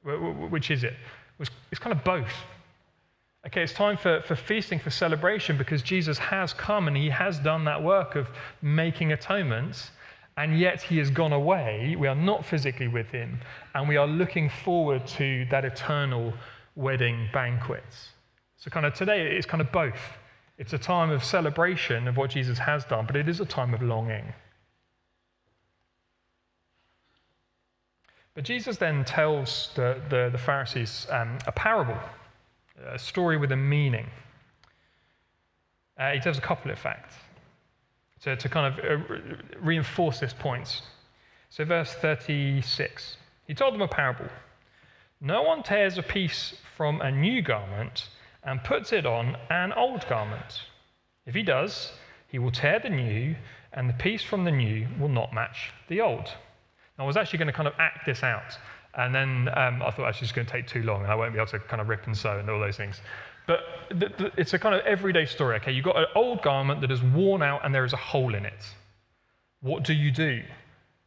Which 0.02 0.70
is 0.70 0.84
it? 0.84 0.94
It's 1.70 1.78
kind 1.78 1.94
of 1.94 2.02
both. 2.04 2.32
Okay, 3.46 3.62
it's 3.62 3.72
time 3.72 3.96
for, 3.96 4.22
for 4.22 4.34
feasting, 4.34 4.78
for 4.78 4.90
celebration, 4.90 5.56
because 5.56 5.82
Jesus 5.82 6.18
has 6.18 6.52
come 6.52 6.88
and 6.88 6.96
he 6.96 7.08
has 7.08 7.38
done 7.38 7.64
that 7.64 7.82
work 7.82 8.16
of 8.16 8.28
making 8.62 9.12
atonements, 9.12 9.90
and 10.38 10.56
yet 10.56 10.80
he 10.80 10.98
has 10.98 11.10
gone 11.10 11.32
away. 11.32 11.96
We 11.98 12.06
are 12.06 12.14
not 12.14 12.46
physically 12.46 12.86
with 12.86 13.08
him, 13.08 13.40
and 13.74 13.88
we 13.88 13.96
are 13.96 14.06
looking 14.06 14.48
forward 14.48 15.04
to 15.18 15.44
that 15.50 15.64
eternal 15.64 16.32
wedding 16.76 17.28
banquet. 17.32 17.82
So, 18.56 18.70
kind 18.70 18.86
of 18.86 18.94
today, 18.94 19.36
it's 19.36 19.46
kind 19.46 19.60
of 19.60 19.72
both. 19.72 19.98
It's 20.56 20.72
a 20.72 20.78
time 20.78 21.10
of 21.10 21.24
celebration 21.24 22.06
of 22.06 22.16
what 22.16 22.30
Jesus 22.30 22.56
has 22.56 22.84
done, 22.84 23.04
but 23.04 23.16
it 23.16 23.28
is 23.28 23.40
a 23.40 23.44
time 23.44 23.74
of 23.74 23.82
longing. 23.82 24.32
But 28.34 28.44
Jesus 28.44 28.76
then 28.76 29.04
tells 29.04 29.70
the, 29.74 30.00
the, 30.08 30.28
the 30.30 30.38
Pharisees 30.38 31.08
um, 31.10 31.38
a 31.48 31.52
parable 31.52 31.98
a 32.86 32.98
story 32.98 33.36
with 33.36 33.50
a 33.50 33.56
meaning. 33.56 34.06
Uh, 35.98 36.12
he 36.12 36.20
does 36.20 36.38
a 36.38 36.40
couple 36.40 36.70
of 36.70 36.78
facts 36.78 37.16
to, 38.22 38.36
to 38.36 38.48
kind 38.48 38.78
of 38.78 38.84
uh, 38.84 39.04
reinforce 39.60 40.20
this 40.20 40.32
point. 40.32 40.82
So, 41.50 41.64
verse 41.64 41.94
36 41.94 43.16
he 43.46 43.54
told 43.54 43.72
them 43.72 43.80
a 43.80 43.88
parable. 43.88 44.28
No 45.22 45.42
one 45.42 45.62
tears 45.62 45.96
a 45.96 46.02
piece 46.02 46.54
from 46.76 47.00
a 47.00 47.10
new 47.10 47.40
garment 47.40 48.10
and 48.44 48.62
puts 48.62 48.92
it 48.92 49.06
on 49.06 49.36
an 49.48 49.72
old 49.72 50.06
garment. 50.06 50.62
If 51.24 51.34
he 51.34 51.42
does, 51.42 51.92
he 52.28 52.38
will 52.38 52.50
tear 52.50 52.78
the 52.78 52.90
new, 52.90 53.34
and 53.72 53.88
the 53.88 53.94
piece 53.94 54.22
from 54.22 54.44
the 54.44 54.50
new 54.50 54.86
will 55.00 55.08
not 55.08 55.32
match 55.32 55.72
the 55.88 56.02
old. 56.02 56.26
Now, 56.98 57.04
I 57.04 57.06
was 57.06 57.16
actually 57.16 57.38
going 57.38 57.46
to 57.46 57.54
kind 57.54 57.68
of 57.68 57.74
act 57.78 58.04
this 58.04 58.22
out 58.22 58.58
and 58.98 59.14
then 59.14 59.48
um, 59.56 59.80
I 59.80 59.90
thought 59.90 60.08
actually 60.08 60.26
it's 60.26 60.32
going 60.32 60.46
to 60.46 60.52
take 60.52 60.66
too 60.66 60.82
long 60.82 61.02
and 61.02 61.12
I 61.12 61.14
won't 61.14 61.32
be 61.32 61.38
able 61.38 61.50
to 61.50 61.60
kind 61.60 61.80
of 61.80 61.88
rip 61.88 62.06
and 62.06 62.16
sew 62.16 62.38
and 62.38 62.50
all 62.50 62.58
those 62.58 62.76
things. 62.76 63.00
But 63.48 63.60
it's 64.36 64.52
a 64.52 64.58
kind 64.58 64.74
of 64.74 64.82
everyday 64.84 65.24
story, 65.24 65.56
okay? 65.56 65.72
You've 65.72 65.86
got 65.86 65.96
an 65.96 66.04
old 66.14 66.42
garment 66.42 66.82
that 66.82 66.90
is 66.90 67.02
worn 67.02 67.42
out 67.42 67.64
and 67.64 67.74
there 67.74 67.86
is 67.86 67.94
a 67.94 67.96
hole 67.96 68.34
in 68.34 68.44
it. 68.44 68.62
What 69.62 69.84
do 69.84 69.94
you 69.94 70.10
do? 70.10 70.42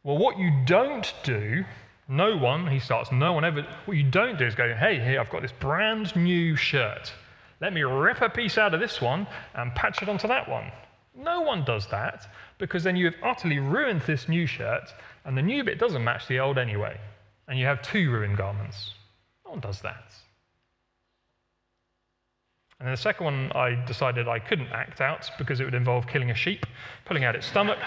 Well, 0.02 0.18
what 0.18 0.36
you 0.38 0.50
don't 0.66 1.14
do, 1.22 1.64
no 2.08 2.36
one, 2.36 2.66
he 2.66 2.80
starts, 2.80 3.12
no 3.12 3.32
one 3.32 3.44
ever, 3.44 3.64
what 3.84 3.96
you 3.96 4.02
don't 4.02 4.40
do 4.40 4.44
is 4.44 4.56
go, 4.56 4.74
hey, 4.74 4.98
here, 4.98 5.20
I've 5.20 5.30
got 5.30 5.42
this 5.42 5.52
brand 5.52 6.16
new 6.16 6.56
shirt. 6.56 7.12
Let 7.60 7.72
me 7.72 7.82
rip 7.82 8.20
a 8.20 8.28
piece 8.28 8.58
out 8.58 8.74
of 8.74 8.80
this 8.80 9.00
one 9.00 9.28
and 9.54 9.72
patch 9.76 10.02
it 10.02 10.08
onto 10.08 10.26
that 10.26 10.48
one. 10.48 10.72
No 11.14 11.42
one 11.42 11.64
does 11.64 11.86
that 11.88 12.26
because 12.58 12.82
then 12.82 12.96
you 12.96 13.04
have 13.04 13.14
utterly 13.22 13.60
ruined 13.60 14.02
this 14.02 14.28
new 14.28 14.46
shirt 14.46 14.92
and 15.24 15.38
the 15.38 15.42
new 15.42 15.62
bit 15.62 15.78
doesn't 15.78 16.02
match 16.02 16.26
the 16.26 16.40
old 16.40 16.58
anyway 16.58 16.98
and 17.46 17.56
you 17.56 17.66
have 17.66 17.82
two 17.82 18.10
ruined 18.10 18.36
garments. 18.36 18.94
No 19.44 19.52
one 19.52 19.60
does 19.60 19.80
that. 19.82 20.12
And 22.82 22.88
then 22.88 22.94
the 22.94 23.00
second 23.00 23.24
one, 23.26 23.52
I 23.54 23.76
decided 23.86 24.26
I 24.26 24.40
couldn't 24.40 24.72
act 24.72 25.00
out 25.00 25.30
because 25.38 25.60
it 25.60 25.64
would 25.64 25.72
involve 25.72 26.08
killing 26.08 26.32
a 26.32 26.34
sheep, 26.34 26.66
pulling 27.04 27.22
out 27.22 27.36
its 27.36 27.46
stomach, 27.46 27.78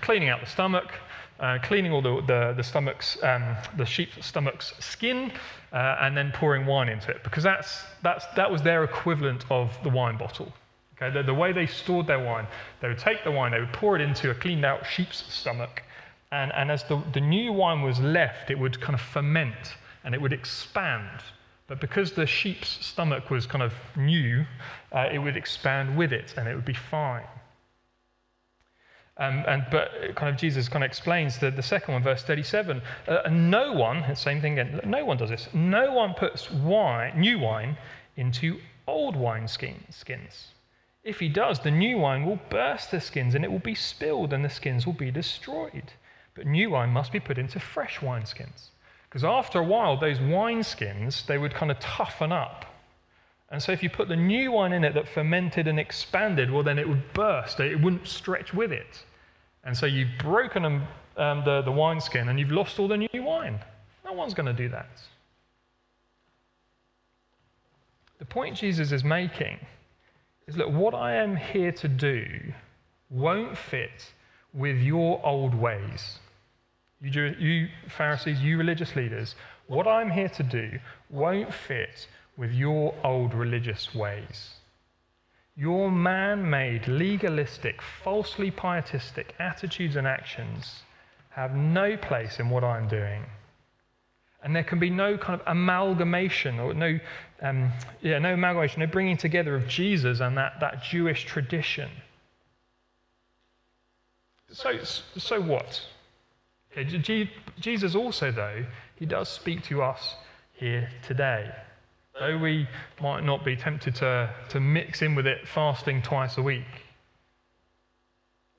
cleaning 0.00 0.30
out 0.30 0.40
the 0.40 0.46
stomach, 0.46 0.90
uh, 1.38 1.58
cleaning 1.62 1.92
all 1.92 2.00
the, 2.00 2.22
the, 2.26 2.54
the 2.56 2.62
stomach's, 2.62 3.22
um, 3.22 3.54
the 3.76 3.84
sheep's 3.84 4.24
stomach's 4.26 4.72
skin, 4.80 5.30
uh, 5.74 5.96
and 6.00 6.16
then 6.16 6.32
pouring 6.32 6.64
wine 6.64 6.88
into 6.88 7.10
it 7.10 7.22
because 7.24 7.42
that's, 7.42 7.82
that's, 8.02 8.24
that 8.36 8.50
was 8.50 8.62
their 8.62 8.84
equivalent 8.84 9.44
of 9.50 9.70
the 9.82 9.90
wine 9.90 10.16
bottle. 10.16 10.50
Okay, 10.96 11.12
the, 11.12 11.22
the 11.22 11.34
way 11.34 11.52
they 11.52 11.66
stored 11.66 12.06
their 12.06 12.24
wine, 12.24 12.46
they 12.80 12.88
would 12.88 12.98
take 12.98 13.22
the 13.24 13.30
wine, 13.30 13.52
they 13.52 13.60
would 13.60 13.74
pour 13.74 13.96
it 13.96 14.00
into 14.00 14.30
a 14.30 14.34
cleaned 14.34 14.64
out 14.64 14.86
sheep's 14.86 15.30
stomach, 15.30 15.82
and, 16.32 16.54
and 16.54 16.70
as 16.70 16.84
the, 16.84 17.02
the 17.12 17.20
new 17.20 17.52
wine 17.52 17.82
was 17.82 18.00
left, 18.00 18.50
it 18.50 18.58
would 18.58 18.80
kind 18.80 18.94
of 18.94 19.02
ferment 19.02 19.76
and 20.04 20.14
it 20.14 20.22
would 20.22 20.32
expand. 20.32 21.20
But 21.68 21.80
because 21.80 22.12
the 22.12 22.26
sheep's 22.26 22.84
stomach 22.84 23.30
was 23.30 23.46
kind 23.46 23.62
of 23.62 23.74
new, 23.94 24.46
uh, 24.90 25.08
it 25.12 25.18
would 25.18 25.36
expand 25.36 25.96
with 25.96 26.12
it 26.12 26.34
and 26.36 26.48
it 26.48 26.54
would 26.54 26.64
be 26.64 26.74
fine. 26.74 27.26
Um, 29.18 29.44
and, 29.46 29.66
but 29.70 29.90
kind 30.16 30.32
of 30.32 30.36
Jesus 30.36 30.68
kind 30.68 30.82
of 30.82 30.88
explains 30.88 31.38
the, 31.38 31.50
the 31.50 31.62
second 31.62 31.92
one, 31.92 32.02
verse 32.02 32.22
37. 32.22 32.80
Uh, 33.06 33.28
no 33.30 33.72
one, 33.72 34.16
same 34.16 34.40
thing 34.40 34.58
again, 34.58 34.80
no 34.84 35.04
one 35.04 35.18
does 35.18 35.28
this. 35.28 35.48
No 35.52 35.92
one 35.92 36.14
puts 36.14 36.50
wine, 36.50 37.20
new 37.20 37.38
wine 37.38 37.76
into 38.16 38.60
old 38.86 39.14
wine 39.14 39.46
skins. 39.46 40.04
If 41.04 41.20
he 41.20 41.28
does, 41.28 41.60
the 41.60 41.70
new 41.70 41.98
wine 41.98 42.24
will 42.24 42.40
burst 42.48 42.92
the 42.92 43.00
skins 43.00 43.34
and 43.34 43.44
it 43.44 43.52
will 43.52 43.58
be 43.58 43.74
spilled 43.74 44.32
and 44.32 44.44
the 44.44 44.50
skins 44.50 44.86
will 44.86 44.94
be 44.94 45.10
destroyed. 45.10 45.92
But 46.34 46.46
new 46.46 46.70
wine 46.70 46.90
must 46.90 47.12
be 47.12 47.20
put 47.20 47.36
into 47.36 47.60
fresh 47.60 47.98
wineskins. 47.98 48.70
Because 49.08 49.24
after 49.24 49.58
a 49.58 49.64
while, 49.64 49.98
those 49.98 50.18
wineskins, 50.18 51.24
they 51.26 51.38
would 51.38 51.54
kind 51.54 51.70
of 51.70 51.78
toughen 51.80 52.32
up. 52.32 52.66
And 53.50 53.62
so 53.62 53.72
if 53.72 53.82
you 53.82 53.88
put 53.88 54.08
the 54.08 54.16
new 54.16 54.52
wine 54.52 54.74
in 54.74 54.84
it 54.84 54.92
that 54.94 55.08
fermented 55.08 55.66
and 55.66 55.80
expanded, 55.80 56.50
well, 56.50 56.62
then 56.62 56.78
it 56.78 56.86
would 56.86 57.12
burst. 57.14 57.60
It 57.60 57.80
wouldn't 57.80 58.06
stretch 58.06 58.52
with 58.52 58.72
it. 58.72 59.04
And 59.64 59.76
so 59.76 59.86
you've 59.86 60.10
broken 60.18 60.64
um, 60.64 61.42
the, 61.44 61.62
the 61.62 61.72
wineskin 61.72 62.28
and 62.28 62.38
you've 62.38 62.52
lost 62.52 62.78
all 62.78 62.88
the 62.88 62.98
new 62.98 63.22
wine. 63.22 63.58
No 64.04 64.12
one's 64.12 64.34
going 64.34 64.46
to 64.46 64.52
do 64.52 64.68
that. 64.68 65.00
The 68.18 68.24
point 68.24 68.56
Jesus 68.56 68.92
is 68.92 69.04
making 69.04 69.58
is 70.46 70.56
look, 70.56 70.70
what 70.70 70.94
I 70.94 71.14
am 71.14 71.36
here 71.36 71.72
to 71.72 71.88
do 71.88 72.26
won't 73.10 73.56
fit 73.56 74.12
with 74.52 74.78
your 74.78 75.24
old 75.24 75.54
ways. 75.54 76.18
You, 77.00 77.34
you 77.38 77.68
Pharisees, 77.88 78.40
you 78.40 78.58
religious 78.58 78.96
leaders, 78.96 79.34
what 79.68 79.86
I'm 79.86 80.10
here 80.10 80.28
to 80.30 80.42
do 80.42 80.78
won't 81.10 81.52
fit 81.52 82.08
with 82.36 82.52
your 82.52 82.94
old 83.04 83.34
religious 83.34 83.94
ways. 83.94 84.50
Your 85.56 85.90
man 85.90 86.48
made, 86.48 86.86
legalistic, 86.86 87.82
falsely 87.82 88.50
pietistic 88.50 89.34
attitudes 89.38 89.96
and 89.96 90.06
actions 90.06 90.82
have 91.30 91.54
no 91.54 91.96
place 91.96 92.38
in 92.38 92.48
what 92.48 92.64
I'm 92.64 92.88
doing. 92.88 93.24
And 94.42 94.54
there 94.54 94.62
can 94.62 94.78
be 94.78 94.88
no 94.88 95.18
kind 95.18 95.40
of 95.40 95.46
amalgamation 95.48 96.60
or 96.60 96.72
no, 96.74 96.98
um, 97.42 97.72
yeah, 98.00 98.18
no 98.18 98.34
amalgamation, 98.34 98.80
no 98.80 98.86
bringing 98.86 99.16
together 99.16 99.56
of 99.56 99.66
Jesus 99.66 100.20
and 100.20 100.36
that, 100.36 100.60
that 100.60 100.82
Jewish 100.82 101.24
tradition. 101.24 101.90
So, 104.52 104.78
so 104.82 105.40
what? 105.40 105.82
Jesus 107.60 107.94
also, 107.94 108.30
though, 108.30 108.64
he 108.96 109.06
does 109.06 109.28
speak 109.28 109.62
to 109.64 109.82
us 109.82 110.16
here 110.52 110.88
today. 111.02 111.50
Though 112.18 112.38
we 112.38 112.68
might 113.00 113.24
not 113.24 113.44
be 113.44 113.56
tempted 113.56 113.94
to, 113.96 114.32
to 114.48 114.60
mix 114.60 115.02
in 115.02 115.14
with 115.14 115.26
it 115.26 115.46
fasting 115.46 116.02
twice 116.02 116.36
a 116.36 116.42
week. 116.42 116.64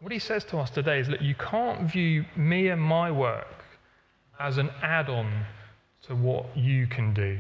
What 0.02 0.14
he 0.14 0.20
says 0.20 0.46
to 0.46 0.58
us 0.58 0.70
today 0.70 1.00
is 1.00 1.08
that 1.10 1.22
you 1.22 1.36
can't 1.36 1.92
view 1.92 2.26
me 2.36 2.70
and 2.70 2.82
my 2.82 3.12
work 3.12 3.66
as 4.40 4.58
an 4.58 4.70
add 4.82 5.10
on 5.10 5.46
to 6.04 6.16
what 6.16 6.56
you 6.56 6.88
can 6.88 7.14
do. 7.14 7.38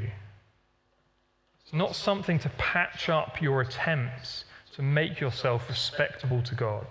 It's 1.63 1.73
not 1.73 1.95
something 1.95 2.37
to 2.39 2.49
patch 2.57 3.07
up 3.07 3.41
your 3.41 3.61
attempts 3.61 4.43
to 4.75 4.81
make 4.81 5.19
yourself 5.19 5.69
respectable 5.69 6.41
to 6.41 6.55
God. 6.55 6.87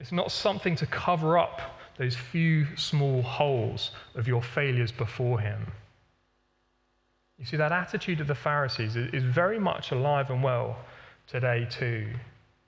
It's 0.00 0.12
not 0.12 0.30
something 0.30 0.76
to 0.76 0.86
cover 0.86 1.38
up 1.38 1.77
those 1.98 2.14
few 2.14 2.64
small 2.76 3.22
holes 3.22 3.90
of 4.14 4.28
your 4.28 4.42
failures 4.42 4.92
before 4.92 5.40
Him. 5.40 5.66
You 7.38 7.44
see, 7.44 7.56
that 7.56 7.72
attitude 7.72 8.20
of 8.20 8.28
the 8.28 8.34
Pharisees 8.34 8.96
is 8.96 9.22
very 9.24 9.58
much 9.58 9.92
alive 9.92 10.30
and 10.30 10.42
well 10.42 10.78
today, 11.26 11.66
too. 11.70 12.08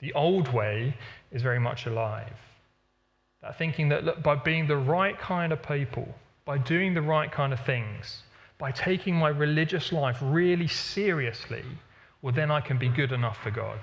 The 0.00 0.12
old 0.14 0.52
way 0.52 0.96
is 1.32 1.42
very 1.42 1.60
much 1.60 1.86
alive. 1.86 2.36
That 3.42 3.56
thinking 3.56 3.88
that 3.88 4.04
look, 4.04 4.22
by 4.22 4.34
being 4.34 4.66
the 4.66 4.76
right 4.76 5.18
kind 5.18 5.52
of 5.52 5.62
people, 5.62 6.06
by 6.44 6.58
doing 6.58 6.92
the 6.94 7.02
right 7.02 7.30
kind 7.30 7.52
of 7.52 7.64
things, 7.64 8.22
by 8.58 8.70
taking 8.70 9.14
my 9.14 9.28
religious 9.28 9.92
life 9.92 10.18
really 10.20 10.68
seriously, 10.68 11.64
well, 12.20 12.34
then 12.34 12.50
I 12.50 12.60
can 12.60 12.78
be 12.78 12.88
good 12.88 13.12
enough 13.12 13.42
for 13.42 13.50
God. 13.50 13.78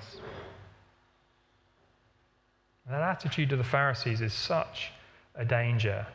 that 2.89 3.01
attitude 3.01 3.51
of 3.51 3.57
the 3.57 3.63
Pharisees 3.63 4.21
is 4.21 4.33
such 4.33 4.91
a 5.37 5.45
danger. 5.45 6.05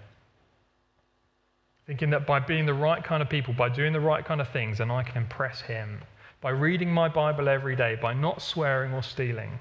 Thinking 1.87 2.11
that 2.11 2.27
by 2.27 2.39
being 2.39 2.67
the 2.67 2.75
right 2.75 3.03
kind 3.03 3.23
of 3.23 3.29
people, 3.29 3.55
by 3.55 3.69
doing 3.69 3.93
the 3.93 4.01
right 4.01 4.25
kind 4.25 4.41
of 4.41 4.49
things, 4.49 4.79
then 4.79 4.91
I 4.91 5.03
can 5.03 5.17
impress 5.17 5.61
Him. 5.61 6.01
By 6.41 6.51
reading 6.51 6.91
my 6.91 7.09
Bible 7.09 7.49
every 7.49 7.77
day, 7.77 7.97
by 8.01 8.13
not 8.13 8.43
swearing 8.43 8.93
or 8.93 9.03
stealing, 9.03 9.59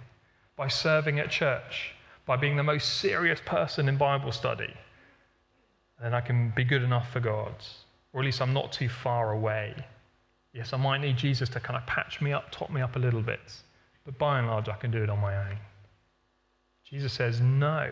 by 0.56 0.68
serving 0.68 1.20
at 1.20 1.30
church, 1.30 1.94
by 2.25 2.38
being 2.38 2.56
the 2.56 2.63
most 2.63 3.00
serious 3.00 3.39
person 3.46 3.88
in 3.88 3.98
Bible 3.98 4.32
study, 4.32 4.74
then 6.01 6.13
I 6.13 6.22
can 6.22 6.51
be 6.56 6.63
good 6.63 6.84
enough 6.84 7.12
for 7.12 7.20
God 7.20 7.53
or 8.13 8.22
at 8.22 8.25
least 8.25 8.41
I'm 8.41 8.53
not 8.53 8.72
too 8.72 8.89
far 8.89 9.32
away. 9.32 9.74
Yes, 10.53 10.74
I 10.74 10.77
might 10.77 11.00
need 11.00 11.18
Jesus 11.18 11.50
to 11.50 11.60
kind 11.60 11.77
of 11.77 11.86
patch 11.86 12.20
me 12.22 12.34
up, 12.34 12.51
top 12.51 12.70
me 12.70 12.82
up 12.82 12.96
a 12.96 13.00
little 13.00 13.22
bit, 13.22 13.39
but 14.06 14.18
by 14.18 14.39
and 14.39 14.48
large, 14.48 14.68
I 14.68 14.75
can 14.75 14.91
do 14.91 15.01
it 15.01 15.10
on 15.10 15.20
my 15.20 15.38
own. 15.38 15.58
Jesus 16.84 17.13
says, 17.13 17.39
No, 17.39 17.89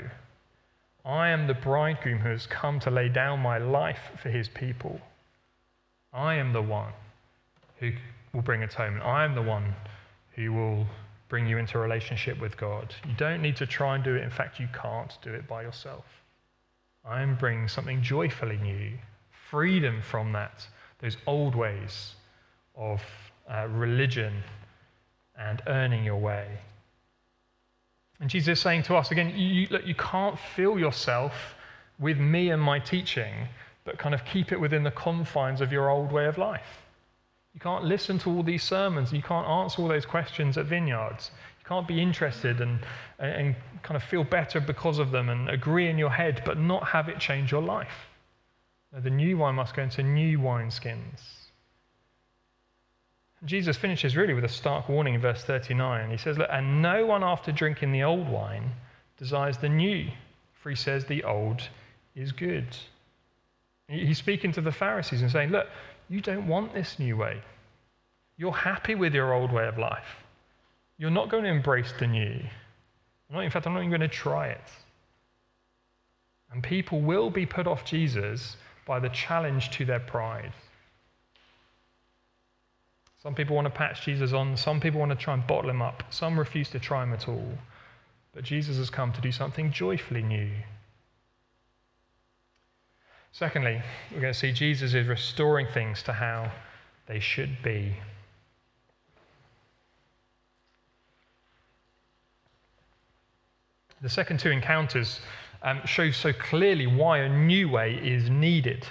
I 1.06 1.30
am 1.30 1.48
the 1.48 1.54
bridegroom 1.54 2.20
who 2.20 2.30
has 2.30 2.46
come 2.46 2.80
to 2.82 2.92
lay 2.92 3.10
down 3.10 3.40
my 3.40 3.58
life 3.58 4.12
for 4.22 4.30
his 4.30 4.50
people. 4.50 5.00
I 6.14 6.36
am 6.36 6.54
the 6.54 6.62
one 6.62 6.94
who 7.80 7.92
will 8.34 8.42
bring 8.42 8.64
atonement. 8.64 9.06
I 9.06 9.24
am 9.24 9.36
the 9.36 9.42
one 9.42 9.74
who 10.36 10.54
will 10.54 10.88
bring 11.30 11.48
you 11.48 11.58
into 11.58 11.78
relationship 11.78 12.40
with 12.42 12.58
God. 12.58 12.94
You 13.08 13.14
don't 13.16 13.42
need 13.42 13.56
to 13.58 13.66
try 13.66 13.96
and 13.96 14.04
do 14.04 14.16
it. 14.16 14.24
In 14.24 14.30
fact, 14.30 14.60
you 14.60 14.68
can't 14.74 15.16
do 15.22 15.34
it 15.34 15.48
by 15.48 15.62
yourself. 15.62 16.06
I 17.06 17.22
am 17.22 17.36
bringing 17.36 17.68
something 17.68 18.02
joyfully 18.02 18.58
new 18.58 18.92
freedom 19.50 20.02
from 20.02 20.32
that, 20.34 20.66
those 21.00 21.18
old 21.26 21.56
ways 21.56 22.14
of 22.76 23.02
uh, 23.50 23.68
religion 23.68 24.34
and 25.38 25.62
earning 25.68 26.04
your 26.04 26.18
way. 26.18 26.48
And 28.20 28.30
Jesus 28.30 28.58
is 28.58 28.62
saying 28.62 28.84
to 28.84 28.96
us 28.96 29.12
again, 29.12 29.34
you, 29.36 29.68
look, 29.70 29.86
you 29.86 29.96
can't 29.96 30.38
fill 30.56 30.78
yourself 30.78 31.34
with 32.00 32.18
me 32.18 32.50
and 32.50 32.62
my 32.62 32.80
teaching, 32.80 33.34
but 33.86 33.98
kind 33.98 34.14
of 34.14 34.24
keep 34.26 34.52
it 34.52 34.60
within 34.60 34.84
the 34.84 34.92
confines 34.92 35.62
of 35.62 35.72
your 35.72 35.90
old 35.90 36.12
way 36.12 36.26
of 36.26 36.38
life. 36.38 36.84
You 37.54 37.60
can't 37.60 37.86
listen 37.86 38.20
to 38.20 38.30
all 38.30 38.44
these 38.44 38.64
sermons. 38.64 39.12
You 39.12 39.22
can't 39.22 39.48
answer 39.48 39.82
all 39.82 39.88
those 39.88 40.06
questions 40.06 40.58
at 40.58 40.66
vineyards. 40.66 41.32
You 41.60 41.66
can't 41.66 41.88
be 41.88 42.02
interested 42.02 42.62
and, 42.62 42.80
and 43.20 43.56
kind 43.84 43.96
of 43.96 44.04
feel 44.04 44.24
better 44.24 44.60
because 44.60 45.00
of 45.00 45.12
them 45.12 45.30
and 45.30 45.50
agree 45.50 45.90
in 45.90 45.98
your 45.98 46.12
head, 46.12 46.42
but 46.46 46.58
not 46.58 46.88
have 46.88 47.10
it 47.10 47.20
change 47.20 47.52
your 47.52 47.62
life. 47.62 48.08
The 48.92 49.10
new 49.10 49.38
wine 49.38 49.56
must 49.56 49.76
go 49.76 49.84
into 49.84 50.04
new 50.04 50.40
wineskins. 50.40 51.39
Jesus 53.46 53.78
finishes 53.78 54.18
really 54.18 54.34
with 54.34 54.44
a 54.44 54.50
stark 54.50 54.90
warning 54.90 55.14
in 55.14 55.22
verse 55.22 55.44
39. 55.44 56.12
He 56.12 56.18
says, 56.18 56.38
Look, 56.38 56.50
and 56.52 56.82
no 56.82 57.06
one 57.06 57.24
after 57.24 57.52
drinking 57.52 57.92
the 57.92 58.04
old 58.04 58.28
wine 58.28 58.72
desires 59.18 59.58
the 59.58 59.70
new, 59.70 60.10
for 60.62 60.70
he 60.70 60.76
says 60.76 61.06
the 61.06 61.24
old 61.24 61.62
is 62.16 62.32
good. 62.32 62.68
He's 63.88 64.18
speaking 64.18 64.52
to 64.54 64.62
the 64.62 64.72
Pharisees 64.72 65.22
and 65.22 65.32
saying, 65.32 65.52
Look, 65.52 65.68
you 66.10 66.22
don't 66.22 66.48
want 66.48 66.74
this 66.74 67.00
new 67.00 67.16
way. 67.16 67.42
You're 68.38 68.52
happy 68.52 68.96
with 68.96 69.14
your 69.14 69.34
old 69.34 69.52
way 69.52 69.68
of 69.68 69.78
life. 69.78 70.24
You're 70.98 71.10
not 71.10 71.30
going 71.30 71.44
to 71.44 71.50
embrace 71.50 71.94
the 71.98 72.08
new. 72.08 72.42
Not, 73.30 73.44
in 73.44 73.52
fact, 73.52 73.66
I'm 73.66 73.74
not 73.74 73.80
even 73.80 73.92
going 73.92 74.02
to 74.02 74.08
try 74.08 74.48
it. 74.48 74.70
And 76.52 76.64
people 76.64 77.00
will 77.00 77.30
be 77.30 77.46
put 77.46 77.68
off 77.68 77.86
Jesus 77.86 78.58
by 78.86 79.00
the 79.00 79.10
challenge 79.10 79.70
to 79.72 79.86
their 79.86 80.00
pride. 80.00 80.52
Some 83.22 83.36
people 83.36 83.56
want 83.56 83.66
to 83.66 83.72
patch 83.72 84.04
Jesus 84.06 84.32
on, 84.32 84.56
some 84.56 84.80
people 84.80 85.00
want 85.00 85.12
to 85.12 85.18
try 85.18 85.34
and 85.34 85.46
bottle 85.46 85.70
him 85.70 85.82
up, 85.82 86.04
some 86.10 86.40
refuse 86.40 86.70
to 86.70 86.80
try 86.80 87.04
him 87.04 87.14
at 87.14 87.28
all. 87.28 87.54
But 88.34 88.44
Jesus 88.44 88.78
has 88.78 88.90
come 88.90 89.12
to 89.14 89.22
do 89.22 89.32
something 89.32 89.72
joyfully 89.72 90.22
new. 90.22 90.50
Secondly, 93.32 93.82
we're 94.12 94.22
going 94.22 94.34
to 94.34 94.40
see 94.40 94.52
Jesus 94.52 94.94
is 94.94 95.08
restoring 95.08 95.68
things 95.68 96.02
to 96.04 96.14
how 96.14 96.52
they 97.08 97.20
should 97.20 97.62
be. 97.62 97.94
The 104.02 104.10
second 104.10 104.40
two 104.40 104.50
encounters 104.50 105.20
um, 105.62 105.82
shows 105.86 106.16
so 106.16 106.32
clearly 106.32 106.88
why 106.88 107.20
a 107.20 107.30
new 107.30 107.68
way 107.68 107.96
is 107.96 108.30
needed. 108.30 108.88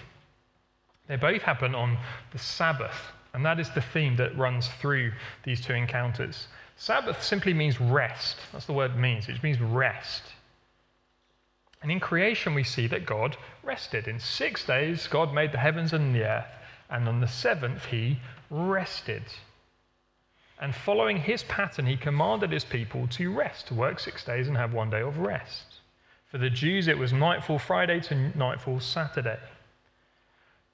They 1.07 1.17
both 1.17 1.41
happen 1.41 1.75
on 1.75 1.97
the 2.33 2.39
Sabbath, 2.39 3.13
and 3.35 3.45
that 3.45 3.61
is 3.61 3.71
the 3.71 3.81
theme 3.81 4.17
that 4.17 4.37
runs 4.37 4.69
through 4.81 5.13
these 5.45 5.61
two 5.61 5.75
encounters. 5.75 6.49
Sabbath 6.77 7.23
simply 7.23 7.53
means 7.53 7.81
rest. 7.81 8.37
That's 8.53 8.67
the 8.67 8.73
word 8.73 8.97
means. 8.97 9.29
It 9.29 9.43
means 9.43 9.61
rest. 9.61 10.23
And 11.83 11.93
in 11.93 12.01
creation, 12.01 12.55
we 12.55 12.65
see 12.65 12.87
that 12.89 13.07
God 13.07 13.37
rested. 13.63 14.09
In 14.09 14.19
six 14.19 14.65
days, 14.65 15.07
God 15.07 15.33
made 15.33 15.53
the 15.53 15.59
heavens 15.59 15.93
and 15.93 16.15
the 16.15 16.25
earth, 16.25 16.47
and 16.91 17.09
on 17.09 17.21
the 17.21 17.29
seventh, 17.29 17.85
he 17.87 18.19
rested. 18.51 19.23
And 20.61 20.75
following 20.75 21.19
his 21.19 21.45
pattern, 21.45 21.87
he 21.87 21.97
commanded 21.97 22.51
his 22.51 22.65
people 22.65 23.07
to 23.09 23.33
rest, 23.33 23.69
to 23.69 23.75
work 23.75 24.01
six 24.01 24.25
days 24.25 24.49
and 24.49 24.57
have 24.57 24.73
one 24.73 24.91
day 24.91 25.03
of 25.03 25.19
rest. 25.19 25.77
For 26.31 26.39
the 26.39 26.51
Jews, 26.51 26.89
it 26.89 26.99
was 26.99 27.13
nightfall 27.13 27.59
Friday 27.59 28.01
to 28.01 28.37
nightfall 28.37 28.81
Saturday. 28.81 29.39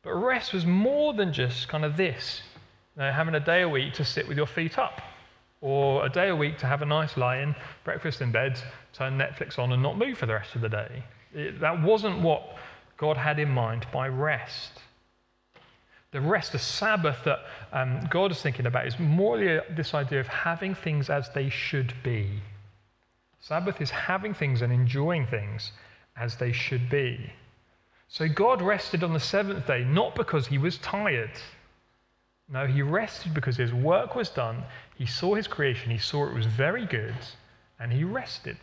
But 0.05 0.13
rest 0.13 0.53
was 0.53 0.67
more 0.67 1.15
than 1.15 1.33
just 1.33 1.69
kind 1.69 1.85
of 1.85 1.97
this 1.97 2.43
you 2.95 3.03
know, 3.03 3.11
having 3.11 3.35
a 3.35 3.41
day 3.41 3.63
a 3.63 3.69
week 3.69 3.95
to 3.95 4.05
sit 4.05 4.29
with 4.29 4.37
your 4.37 4.47
feet 4.47 4.79
up, 4.79 5.01
or 5.61 6.05
a 6.05 6.11
day 6.11 6.29
a 6.29 6.37
week 6.37 6.59
to 6.59 6.67
have 6.67 6.83
a 6.83 6.87
nice 6.87 7.17
lie 7.17 7.39
in, 7.39 7.55
breakfast 7.85 8.21
in 8.21 8.31
bed, 8.31 8.61
turn 8.93 9.19
Netflix 9.19 9.59
on, 9.59 9.73
and 9.73 9.83
not 9.83 9.97
move 9.97 10.19
for 10.19 10.27
the 10.27 10.35
rest 10.35 10.55
of 10.55 10.61
the 10.61 10.69
day. 10.69 11.03
It, 11.35 11.59
that 11.61 11.83
wasn't 11.83 12.21
what 12.21 12.57
God 12.99 13.17
had 13.17 13.39
in 13.39 13.49
mind 13.49 13.87
by 13.93 14.09
rest. 14.09 14.73
The 16.13 16.21
rest, 16.21 16.53
the 16.53 16.59
Sabbath 16.59 17.19
that 17.25 17.41
um, 17.73 18.07
God 18.11 18.31
is 18.31 18.41
thinking 18.41 18.67
about, 18.67 18.87
is 18.87 18.99
more 19.01 19.39
this 19.71 19.95
idea 19.95 20.21
of 20.21 20.29
having 20.29 20.75
things 20.75 21.11
as 21.11 21.29
they 21.35 21.49
should 21.49 21.93
be. 22.05 22.41
Sabbath 23.41 23.81
is 23.81 23.91
having 23.91 24.33
things 24.33 24.63
and 24.63 24.73
enjoying 24.73 25.27
things 25.27 25.73
as 26.17 26.37
they 26.37 26.53
should 26.53 26.89
be. 26.89 27.33
So 28.15 28.29
God 28.29 28.63
rested 28.63 29.03
on 29.03 29.13
the 29.13 29.19
seventh 29.19 29.67
day, 29.67 29.83
not 29.83 30.15
because 30.15 30.47
he 30.47 30.57
was 30.57 30.79
tired. 30.79 31.33
No, 32.49 32.65
he 32.65 32.81
rested 32.81 33.35
because 33.35 33.57
his 33.57 33.75
work 33.75 34.15
was 34.15 34.29
done. 34.29 34.63
He 34.95 35.05
saw 35.05 35.35
his 35.35 35.49
creation, 35.49 35.91
he 35.91 35.99
saw 35.99 36.29
it 36.29 36.33
was 36.33 36.47
very 36.47 36.87
good, 36.87 37.17
and 37.81 37.93
he 37.93 38.05
rested. 38.05 38.57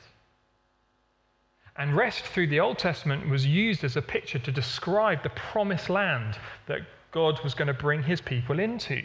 And 1.76 1.98
rest 1.98 2.24
through 2.24 2.48
the 2.48 2.62
Old 2.62 2.78
Testament 2.78 3.28
was 3.28 3.46
used 3.46 3.84
as 3.84 3.98
a 3.98 4.02
picture 4.02 4.40
to 4.40 4.54
describe 4.54 5.22
the 5.22 5.32
promised 5.32 5.90
land 5.90 6.40
that 6.68 6.88
God 7.12 7.38
was 7.44 7.54
going 7.54 7.68
to 7.68 7.74
bring 7.74 8.04
his 8.04 8.22
people 8.22 8.58
into. 8.58 9.04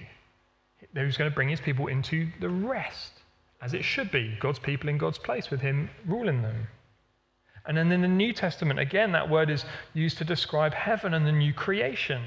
He 0.94 1.00
was 1.02 1.16
going 1.16 1.28
to 1.28 1.34
bring 1.34 1.48
his 1.48 1.60
people 1.60 1.88
into 1.88 2.28
the 2.38 2.50
rest 2.50 3.14
as 3.60 3.74
it 3.74 3.82
should 3.82 4.12
be 4.12 4.36
God's 4.38 4.60
people 4.60 4.88
in 4.88 4.96
God's 4.96 5.18
place 5.18 5.50
with 5.50 5.60
Him 5.60 5.90
ruling 6.06 6.42
them. 6.42 6.68
And 7.66 7.76
then 7.76 7.90
in 7.90 8.02
the 8.02 8.08
New 8.08 8.32
Testament, 8.32 8.78
again, 8.78 9.12
that 9.12 9.28
word 9.28 9.50
is 9.50 9.64
used 9.92 10.18
to 10.18 10.24
describe 10.24 10.72
heaven 10.72 11.14
and 11.14 11.26
the 11.26 11.32
new 11.32 11.52
creation. 11.52 12.22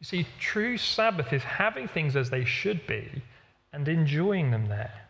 You 0.00 0.04
see, 0.04 0.26
true 0.40 0.76
Sabbath 0.76 1.32
is 1.32 1.42
having 1.42 1.88
things 1.88 2.16
as 2.16 2.28
they 2.28 2.44
should 2.44 2.86
be 2.86 3.22
and 3.72 3.86
enjoying 3.86 4.50
them 4.50 4.66
there. 4.66 5.06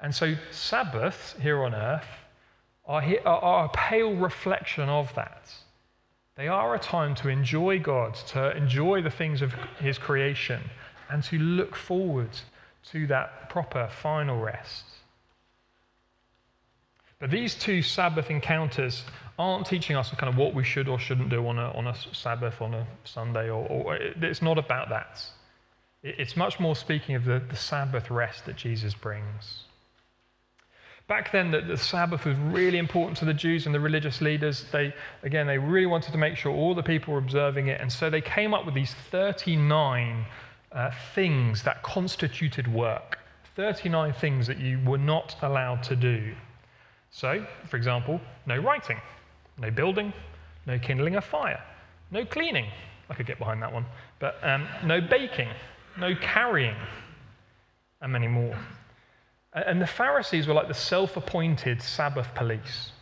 And 0.00 0.14
so, 0.14 0.34
Sabbaths 0.50 1.34
here 1.40 1.62
on 1.62 1.74
earth 1.74 2.06
are, 2.86 3.00
here, 3.00 3.20
are 3.26 3.66
a 3.66 3.68
pale 3.68 4.14
reflection 4.14 4.88
of 4.88 5.14
that. 5.14 5.52
They 6.36 6.48
are 6.48 6.74
a 6.74 6.78
time 6.78 7.14
to 7.16 7.28
enjoy 7.28 7.80
God, 7.80 8.14
to 8.28 8.56
enjoy 8.56 9.02
the 9.02 9.10
things 9.10 9.42
of 9.42 9.52
His 9.78 9.98
creation, 9.98 10.62
and 11.10 11.22
to 11.24 11.38
look 11.38 11.76
forward 11.76 12.30
to 12.92 13.06
that 13.08 13.50
proper 13.50 13.88
final 13.88 14.40
rest. 14.40 14.84
But 17.20 17.30
these 17.30 17.54
two 17.54 17.82
Sabbath 17.82 18.30
encounters 18.30 19.04
aren't 19.38 19.66
teaching 19.66 19.94
us 19.94 20.10
kind 20.10 20.32
of 20.32 20.36
what 20.36 20.54
we 20.54 20.64
should 20.64 20.88
or 20.88 20.98
shouldn't 20.98 21.28
do 21.28 21.46
on 21.46 21.58
a, 21.58 21.70
on 21.72 21.86
a 21.86 21.94
Sabbath, 22.12 22.60
on 22.60 22.74
a 22.74 22.86
Sunday, 23.04 23.50
or, 23.50 23.66
or 23.66 23.96
it's 23.96 24.42
not 24.42 24.58
about 24.58 24.88
that. 24.88 25.22
It's 26.02 26.34
much 26.34 26.58
more 26.58 26.74
speaking 26.74 27.14
of 27.14 27.26
the, 27.26 27.42
the 27.48 27.56
Sabbath 27.56 28.10
rest 28.10 28.46
that 28.46 28.56
Jesus 28.56 28.94
brings. 28.94 29.64
Back 31.08 31.30
then, 31.32 31.50
the, 31.50 31.60
the, 31.60 31.76
Sabbath 31.76 32.24
was 32.24 32.36
really 32.38 32.78
important 32.78 33.18
to 33.18 33.24
the 33.24 33.34
Jews 33.34 33.66
and 33.66 33.74
the 33.74 33.80
religious 33.80 34.20
leaders. 34.20 34.64
They, 34.72 34.94
again, 35.22 35.46
they 35.46 35.58
really 35.58 35.86
wanted 35.86 36.12
to 36.12 36.18
make 36.18 36.36
sure 36.36 36.52
all 36.52 36.74
the 36.74 36.82
people 36.82 37.12
were 37.12 37.18
observing 37.18 37.66
it. 37.66 37.80
And 37.80 37.92
so 37.92 38.08
they 38.08 38.20
came 38.20 38.54
up 38.54 38.64
with 38.64 38.74
these 38.74 38.94
39 39.10 40.24
uh, 40.72 40.90
things 41.14 41.64
that 41.64 41.82
constituted 41.82 42.72
work 42.72 43.18
39 43.56 44.12
things 44.14 44.46
that 44.46 44.58
you 44.58 44.78
were 44.86 44.96
not 44.96 45.36
allowed 45.42 45.82
to 45.82 45.96
do. 45.96 46.32
So, 47.10 47.44
for 47.68 47.76
example, 47.76 48.20
no 48.46 48.58
writing, 48.58 48.98
no 49.58 49.70
building, 49.70 50.12
no 50.66 50.78
kindling 50.78 51.16
a 51.16 51.20
fire, 51.20 51.62
no 52.10 52.24
cleaning. 52.24 52.66
I 53.08 53.14
could 53.14 53.26
get 53.26 53.38
behind 53.38 53.60
that 53.62 53.72
one. 53.72 53.84
But 54.20 54.38
um, 54.42 54.66
no 54.84 55.00
baking, 55.00 55.48
no 55.98 56.14
carrying, 56.14 56.76
and 58.00 58.12
many 58.12 58.28
more. 58.28 58.56
And 59.52 59.82
the 59.82 59.86
Pharisees 59.86 60.46
were 60.46 60.54
like 60.54 60.68
the 60.68 60.74
self 60.74 61.16
appointed 61.16 61.82
Sabbath 61.82 62.32
police. 62.34 62.92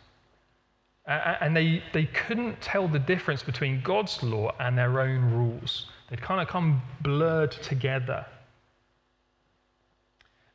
And 1.07 1.57
they, 1.57 1.83
they 1.93 2.05
couldn't 2.05 2.61
tell 2.61 2.87
the 2.87 2.99
difference 2.99 3.43
between 3.43 3.81
God's 3.83 4.23
law 4.23 4.55
and 4.61 4.77
their 4.77 5.01
own 5.01 5.33
rules. 5.33 5.87
They'd 6.09 6.21
kind 6.21 6.41
of 6.41 6.49
come 6.49 6.83
blurred 7.03 7.53
together. 7.53 8.27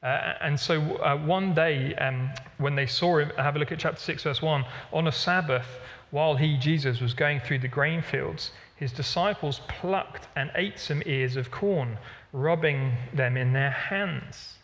Uh, 0.04 0.34
and 0.42 0.60
so 0.60 0.82
uh, 0.98 1.16
one 1.16 1.54
day, 1.54 1.96
um, 1.96 2.30
when 2.58 2.76
they 2.76 2.86
saw 2.86 3.18
him, 3.18 3.32
have 3.38 3.56
a 3.56 3.60
look 3.60 3.72
at 3.72 3.80
chapter 3.80 4.00
6, 4.00 4.24
verse 4.24 4.42
1, 4.42 4.66
on 4.92 5.08
a 5.08 5.12
Sabbath, 5.12 5.80
while 6.12 6.36
he, 6.36 6.58
Jesus, 6.58 7.00
was 7.00 7.14
going 7.14 7.40
through 7.40 7.60
the 7.60 7.68
grain 7.70 8.02
fields, 8.02 8.52
his 8.76 8.92
disciples 8.92 9.62
plucked 9.70 10.28
and 10.36 10.52
ate 10.56 10.78
some 10.78 11.02
ears 11.06 11.38
of 11.38 11.50
corn, 11.52 11.98
rubbing 12.34 12.92
them 13.14 13.38
in 13.38 13.54
their 13.54 13.72
hands. 13.72 14.56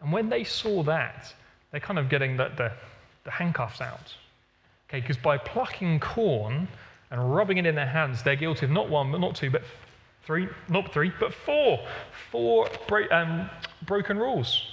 And 0.00 0.12
when 0.12 0.28
they 0.28 0.44
saw 0.44 0.84
that, 0.84 1.34
they're 1.70 1.80
kind 1.80 1.98
of 1.98 2.08
getting 2.08 2.36
the, 2.36 2.50
the, 2.56 2.72
the 3.24 3.30
handcuffs 3.32 3.80
out. 3.80 4.14
Okay, 4.88 5.00
because 5.00 5.16
by 5.16 5.36
plucking 5.36 5.98
corn 5.98 6.68
and 7.10 7.34
rubbing 7.34 7.58
it 7.58 7.66
in 7.66 7.74
their 7.74 7.86
hands, 7.86 8.22
they're 8.22 8.36
guilty 8.36 8.66
of 8.66 8.70
not 8.70 8.88
one, 8.88 9.10
but 9.10 9.18
not 9.18 9.34
two, 9.34 9.50
but 9.50 9.62
three, 10.24 10.48
not 10.68 10.92
three, 10.92 11.12
but 11.18 11.34
four. 11.34 11.84
Four 12.30 12.68
um, 13.12 13.50
broken 13.86 14.18
rules 14.18 14.66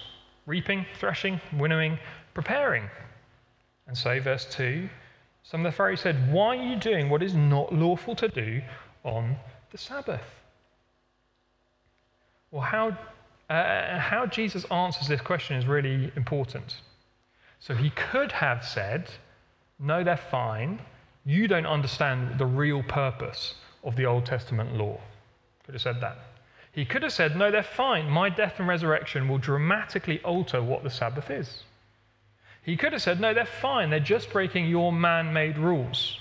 reaping, 0.47 0.85
threshing, 0.99 1.39
winnowing, 1.53 1.99
preparing. 2.33 2.89
And 3.87 3.97
so, 3.97 4.19
verse 4.19 4.45
2 4.51 4.89
some 5.43 5.65
of 5.65 5.71
the 5.71 5.75
Pharisees 5.75 6.03
said, 6.03 6.31
Why 6.31 6.57
are 6.57 6.63
you 6.63 6.75
doing 6.75 7.09
what 7.09 7.23
is 7.23 7.33
not 7.33 7.73
lawful 7.73 8.15
to 8.15 8.27
do 8.27 8.61
on 9.03 9.35
the 9.71 9.77
Sabbath? 9.77 10.23
Well, 12.51 12.61
how 12.61 12.97
uh, 13.49 13.99
how 13.99 14.25
Jesus 14.25 14.63
answers 14.71 15.07
this 15.07 15.19
question 15.19 15.57
is 15.57 15.65
really 15.65 16.11
important. 16.15 16.81
So 17.59 17.73
he 17.73 17.89
could 17.91 18.31
have 18.31 18.63
said, 18.63 19.09
No, 19.79 20.03
they're 20.03 20.15
fine. 20.15 20.79
You 21.25 21.47
don't 21.47 21.65
understand 21.65 22.39
the 22.39 22.45
real 22.45 22.81
purpose 22.83 23.55
of 23.83 23.95
the 23.95 24.05
Old 24.05 24.25
Testament 24.25 24.75
law. 24.75 24.99
Could 25.65 25.75
have 25.75 25.81
said 25.81 26.01
that. 26.01 26.17
He 26.71 26.85
could 26.85 27.03
have 27.03 27.13
said, 27.13 27.35
No, 27.35 27.51
they're 27.51 27.63
fine. 27.63 28.09
My 28.09 28.29
death 28.29 28.55
and 28.59 28.67
resurrection 28.67 29.27
will 29.27 29.37
dramatically 29.37 30.21
alter 30.23 30.61
what 30.61 30.83
the 30.83 30.89
Sabbath 30.89 31.29
is. 31.29 31.63
He 32.63 32.77
could 32.77 32.93
have 32.93 33.01
said, 33.01 33.19
No, 33.19 33.33
they're 33.33 33.45
fine. 33.45 33.89
They're 33.89 33.99
just 33.99 34.31
breaking 34.31 34.67
your 34.67 34.93
man 34.93 35.33
made 35.33 35.57
rules. 35.57 36.17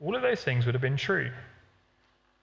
All 0.00 0.14
of 0.14 0.22
those 0.22 0.42
things 0.42 0.64
would 0.64 0.74
have 0.74 0.82
been 0.82 0.96
true. 0.96 1.30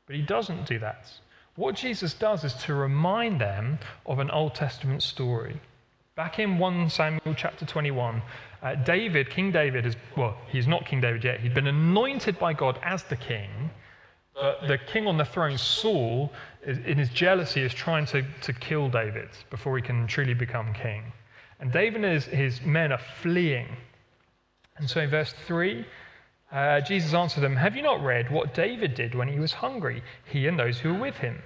But 0.05 0.15
he 0.15 0.21
doesn't 0.21 0.67
do 0.67 0.77
that. 0.79 1.07
What 1.55 1.75
Jesus 1.75 2.13
does 2.13 2.43
is 2.43 2.53
to 2.65 2.73
remind 2.73 3.39
them 3.39 3.79
of 4.05 4.19
an 4.19 4.29
Old 4.29 4.55
Testament 4.55 5.01
story. 5.01 5.59
Back 6.15 6.39
in 6.39 6.57
1 6.57 6.89
Samuel 6.89 7.33
chapter 7.35 7.65
21, 7.65 8.21
uh, 8.61 8.75
David, 8.75 9.29
King 9.29 9.51
David, 9.51 9.85
is, 9.85 9.95
well, 10.15 10.37
he's 10.47 10.67
not 10.67 10.85
King 10.85 11.01
David 11.01 11.23
yet. 11.23 11.39
He'd 11.39 11.53
been 11.53 11.67
anointed 11.67 12.37
by 12.37 12.53
God 12.53 12.79
as 12.83 13.03
the 13.03 13.15
king. 13.15 13.49
But 14.33 14.67
the 14.67 14.77
king 14.77 15.07
on 15.07 15.17
the 15.17 15.25
throne, 15.25 15.57
Saul, 15.57 16.31
in 16.65 16.97
his 16.97 17.09
jealousy, 17.09 17.61
is 17.61 17.73
trying 17.73 18.05
to, 18.07 18.23
to 18.41 18.53
kill 18.53 18.89
David 18.89 19.29
before 19.49 19.77
he 19.77 19.83
can 19.83 20.07
truly 20.07 20.33
become 20.33 20.73
king. 20.73 21.03
And 21.59 21.71
David 21.71 22.03
and 22.03 22.13
his, 22.13 22.25
his 22.25 22.61
men 22.61 22.91
are 22.91 23.01
fleeing. 23.21 23.67
And 24.77 24.89
so 24.89 25.01
in 25.01 25.09
verse 25.09 25.33
3, 25.45 25.85
uh, 26.51 26.81
Jesus 26.81 27.13
answered 27.13 27.41
them, 27.41 27.55
Have 27.55 27.75
you 27.75 27.81
not 27.81 28.03
read 28.03 28.31
what 28.31 28.53
David 28.53 28.95
did 28.95 29.15
when 29.15 29.27
he 29.27 29.39
was 29.39 29.53
hungry, 29.53 30.03
he 30.25 30.47
and 30.47 30.59
those 30.59 30.79
who 30.79 30.93
were 30.93 30.99
with 30.99 31.17
him? 31.17 31.41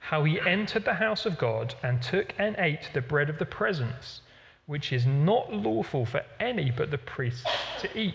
How 0.00 0.24
he 0.24 0.40
entered 0.40 0.84
the 0.84 0.94
house 0.94 1.26
of 1.26 1.38
God 1.38 1.74
and 1.82 2.00
took 2.00 2.34
and 2.38 2.56
ate 2.58 2.90
the 2.94 3.00
bread 3.00 3.28
of 3.30 3.38
the 3.38 3.46
presence, 3.46 4.20
which 4.66 4.92
is 4.92 5.06
not 5.06 5.52
lawful 5.52 6.06
for 6.06 6.22
any 6.40 6.70
but 6.70 6.90
the 6.90 6.98
priests 6.98 7.44
to 7.80 7.98
eat, 7.98 8.14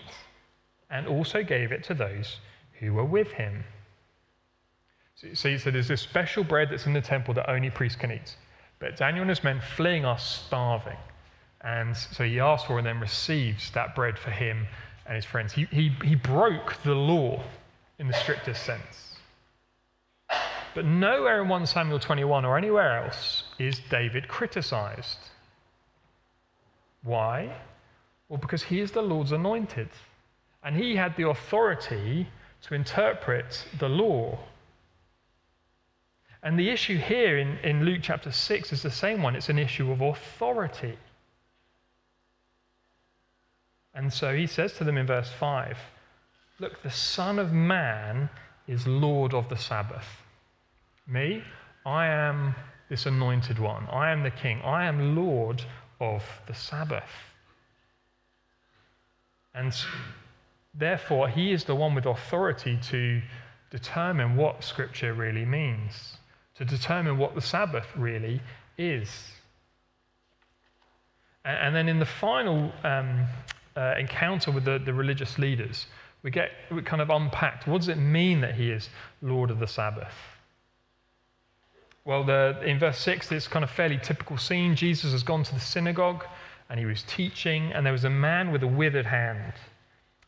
and 0.90 1.06
also 1.06 1.42
gave 1.42 1.72
it 1.72 1.84
to 1.84 1.94
those 1.94 2.40
who 2.80 2.94
were 2.94 3.04
with 3.04 3.32
him. 3.32 3.64
So, 5.16 5.56
so 5.56 5.70
there's 5.70 5.88
this 5.88 6.00
special 6.00 6.44
bread 6.44 6.68
that's 6.70 6.86
in 6.86 6.92
the 6.92 7.00
temple 7.00 7.34
that 7.34 7.48
only 7.50 7.70
priests 7.70 7.96
can 7.96 8.10
eat. 8.10 8.36
But 8.78 8.96
Daniel 8.96 9.22
and 9.22 9.30
his 9.30 9.44
men 9.44 9.60
fleeing 9.76 10.04
are 10.04 10.18
starving. 10.18 10.96
And 11.62 11.96
so 11.96 12.24
he 12.24 12.40
asks 12.40 12.66
for 12.66 12.78
and 12.78 12.86
then 12.86 13.00
receives 13.00 13.70
that 13.70 13.94
bread 13.94 14.18
for 14.18 14.30
him 14.30 14.66
and 15.06 15.16
his 15.16 15.24
friends. 15.24 15.52
He, 15.52 15.64
he, 15.66 15.90
he 16.04 16.14
broke 16.14 16.76
the 16.82 16.94
law 16.94 17.42
in 17.98 18.08
the 18.08 18.14
strictest 18.14 18.64
sense. 18.64 19.16
But 20.74 20.84
nowhere 20.84 21.40
in 21.40 21.48
1 21.48 21.66
Samuel 21.66 22.00
21 22.00 22.44
or 22.44 22.58
anywhere 22.58 23.04
else 23.04 23.44
is 23.58 23.80
David 23.90 24.26
criticized. 24.26 25.18
Why? 27.04 27.54
Well, 28.28 28.38
because 28.38 28.62
he 28.62 28.80
is 28.80 28.90
the 28.90 29.02
Lord's 29.02 29.32
anointed. 29.32 29.88
And 30.64 30.76
he 30.76 30.96
had 30.96 31.16
the 31.16 31.28
authority 31.28 32.26
to 32.62 32.74
interpret 32.74 33.64
the 33.78 33.88
law. 33.88 34.38
And 36.44 36.58
the 36.58 36.68
issue 36.68 36.98
here 36.98 37.38
in, 37.38 37.56
in 37.64 37.84
Luke 37.84 38.00
chapter 38.02 38.30
6 38.30 38.72
is 38.72 38.82
the 38.82 38.90
same 38.90 39.22
one 39.22 39.34
it's 39.34 39.48
an 39.48 39.58
issue 39.58 39.90
of 39.90 40.02
authority. 40.02 40.98
And 43.94 44.12
so 44.12 44.34
he 44.34 44.46
says 44.46 44.74
to 44.74 44.84
them 44.84 44.98
in 44.98 45.06
verse 45.06 45.30
5 45.30 45.78
Look, 46.60 46.82
the 46.82 46.90
Son 46.90 47.38
of 47.38 47.52
Man 47.52 48.28
is 48.68 48.86
Lord 48.86 49.34
of 49.34 49.48
the 49.48 49.56
Sabbath. 49.56 50.06
Me, 51.06 51.42
I 51.84 52.06
am 52.06 52.54
this 52.88 53.06
anointed 53.06 53.58
one. 53.58 53.86
I 53.90 54.10
am 54.10 54.22
the 54.22 54.30
king. 54.30 54.60
I 54.62 54.84
am 54.84 55.16
Lord 55.16 55.62
of 56.00 56.22
the 56.46 56.54
Sabbath. 56.54 57.10
And 59.54 59.74
therefore, 60.74 61.28
he 61.28 61.52
is 61.52 61.64
the 61.64 61.74
one 61.74 61.94
with 61.94 62.06
authority 62.06 62.78
to 62.90 63.22
determine 63.70 64.36
what 64.36 64.62
Scripture 64.62 65.14
really 65.14 65.44
means, 65.44 66.18
to 66.56 66.64
determine 66.64 67.18
what 67.18 67.34
the 67.34 67.40
Sabbath 67.40 67.86
really 67.96 68.40
is. 68.78 69.08
And 71.44 71.76
then 71.76 71.88
in 71.88 71.98
the 71.98 72.06
final 72.06 72.72
um, 72.84 73.26
uh, 73.76 73.94
encounter 73.98 74.50
with 74.50 74.64
the, 74.64 74.78
the 74.78 74.94
religious 74.94 75.38
leaders, 75.38 75.86
we 76.22 76.30
get 76.30 76.50
we 76.70 76.80
kind 76.80 77.02
of 77.02 77.10
unpacked. 77.10 77.66
What 77.66 77.78
does 77.78 77.88
it 77.88 77.98
mean 77.98 78.40
that 78.40 78.54
he 78.54 78.70
is 78.70 78.88
Lord 79.20 79.50
of 79.50 79.58
the 79.58 79.66
Sabbath? 79.66 80.14
Well, 82.06 82.24
the, 82.24 82.60
in 82.64 82.78
verse 82.78 82.98
6, 82.98 83.32
it's 83.32 83.48
kind 83.48 83.64
of 83.64 83.70
fairly 83.70 83.98
typical 83.98 84.36
scene. 84.36 84.76
Jesus 84.76 85.12
has 85.12 85.22
gone 85.22 85.42
to 85.42 85.54
the 85.54 85.60
synagogue 85.60 86.24
and 86.68 86.78
he 86.78 86.86
was 86.86 87.02
teaching, 87.02 87.72
and 87.72 87.84
there 87.84 87.92
was 87.92 88.04
a 88.04 88.10
man 88.10 88.50
with 88.50 88.62
a 88.62 88.66
withered 88.66 89.06
hand. 89.06 89.52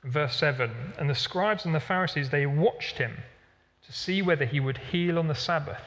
Verse 0.05 0.37
7 0.37 0.71
And 0.99 1.09
the 1.09 1.15
scribes 1.15 1.65
and 1.65 1.75
the 1.75 1.81
Pharisees, 1.81 2.31
they 2.31 2.47
watched 2.47 2.99
him 2.99 3.17
to 3.87 3.93
see 3.93 4.23
whether 4.23 4.45
he 4.45 4.61
would 4.61 4.79
heal 4.79 5.19
on 5.19 5.29
the 5.29 5.35
Sabbath, 5.35 5.83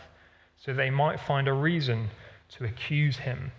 so 0.63 0.73
they 0.73 0.89
might 0.89 1.19
find 1.19 1.47
a 1.47 1.53
reason 1.53 2.09
to 2.57 2.65
accuse 2.65 3.17
him. 3.17 3.51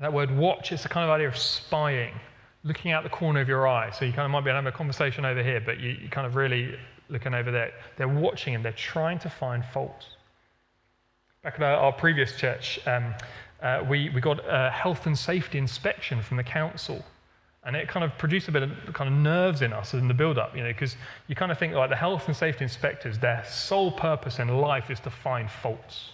That 0.00 0.12
word 0.12 0.30
watch 0.30 0.70
is 0.70 0.82
the 0.82 0.88
kind 0.88 1.04
of 1.04 1.10
idea 1.10 1.28
of 1.28 1.36
spying 1.36 2.14
looking 2.64 2.92
out 2.92 3.02
the 3.02 3.10
corner 3.10 3.40
of 3.40 3.48
your 3.48 3.66
eye. 3.66 3.90
So 3.90 4.04
you 4.04 4.12
kind 4.12 4.24
of 4.24 4.30
might 4.30 4.44
be 4.44 4.50
having 4.50 4.66
a 4.66 4.72
conversation 4.72 5.24
over 5.24 5.42
here, 5.42 5.60
but 5.60 5.78
you, 5.78 5.96
are 6.04 6.08
kind 6.08 6.26
of 6.26 6.36
really 6.36 6.78
looking 7.08 7.34
over 7.34 7.50
there. 7.50 7.72
They're 7.96 8.08
watching 8.08 8.54
him, 8.54 8.62
they're 8.62 8.72
trying 8.72 9.18
to 9.20 9.30
find 9.30 9.64
fault. 9.64 10.06
Back 11.42 11.54
at 11.54 11.62
our, 11.62 11.76
our 11.76 11.92
previous 11.92 12.36
church, 12.36 12.80
um, 12.86 13.14
uh, 13.62 13.84
we, 13.88 14.10
we 14.10 14.20
got 14.20 14.40
a 14.46 14.70
health 14.70 15.06
and 15.06 15.16
safety 15.16 15.58
inspection 15.58 16.20
from 16.20 16.36
the 16.36 16.42
council. 16.42 17.04
And 17.68 17.76
it 17.76 17.86
kind 17.86 18.02
of 18.02 18.16
produced 18.18 18.48
a 18.48 18.52
bit 18.52 18.64
of 18.64 18.70
kind 18.94 19.12
of 19.12 19.20
nerves 19.20 19.62
in 19.62 19.72
us 19.72 19.94
in 19.94 20.08
the 20.08 20.14
build 20.14 20.38
up, 20.38 20.56
you 20.56 20.62
know, 20.62 20.70
because 20.70 20.96
you 21.28 21.36
kind 21.36 21.52
of 21.52 21.58
think 21.58 21.74
like 21.74 21.90
the 21.90 21.96
health 21.96 22.26
and 22.26 22.36
safety 22.36 22.64
inspectors, 22.64 23.18
their 23.18 23.44
sole 23.46 23.92
purpose 23.92 24.40
in 24.40 24.48
life 24.48 24.90
is 24.90 24.98
to 25.00 25.10
find 25.10 25.48
faults, 25.48 26.12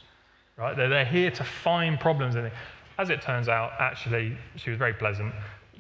right? 0.59 0.77
They're, 0.77 0.91
they're 0.91 1.05
here 1.05 1.31
to 1.31 1.45
find 1.45 1.99
problems. 1.99 2.35
And 2.35 2.51
as 2.99 3.09
it 3.09 3.23
turns 3.23 3.49
out, 3.49 3.73
actually, 3.79 4.37
she 4.57 4.69
was 4.69 4.79
very 4.79 4.93
pleasant 4.93 5.33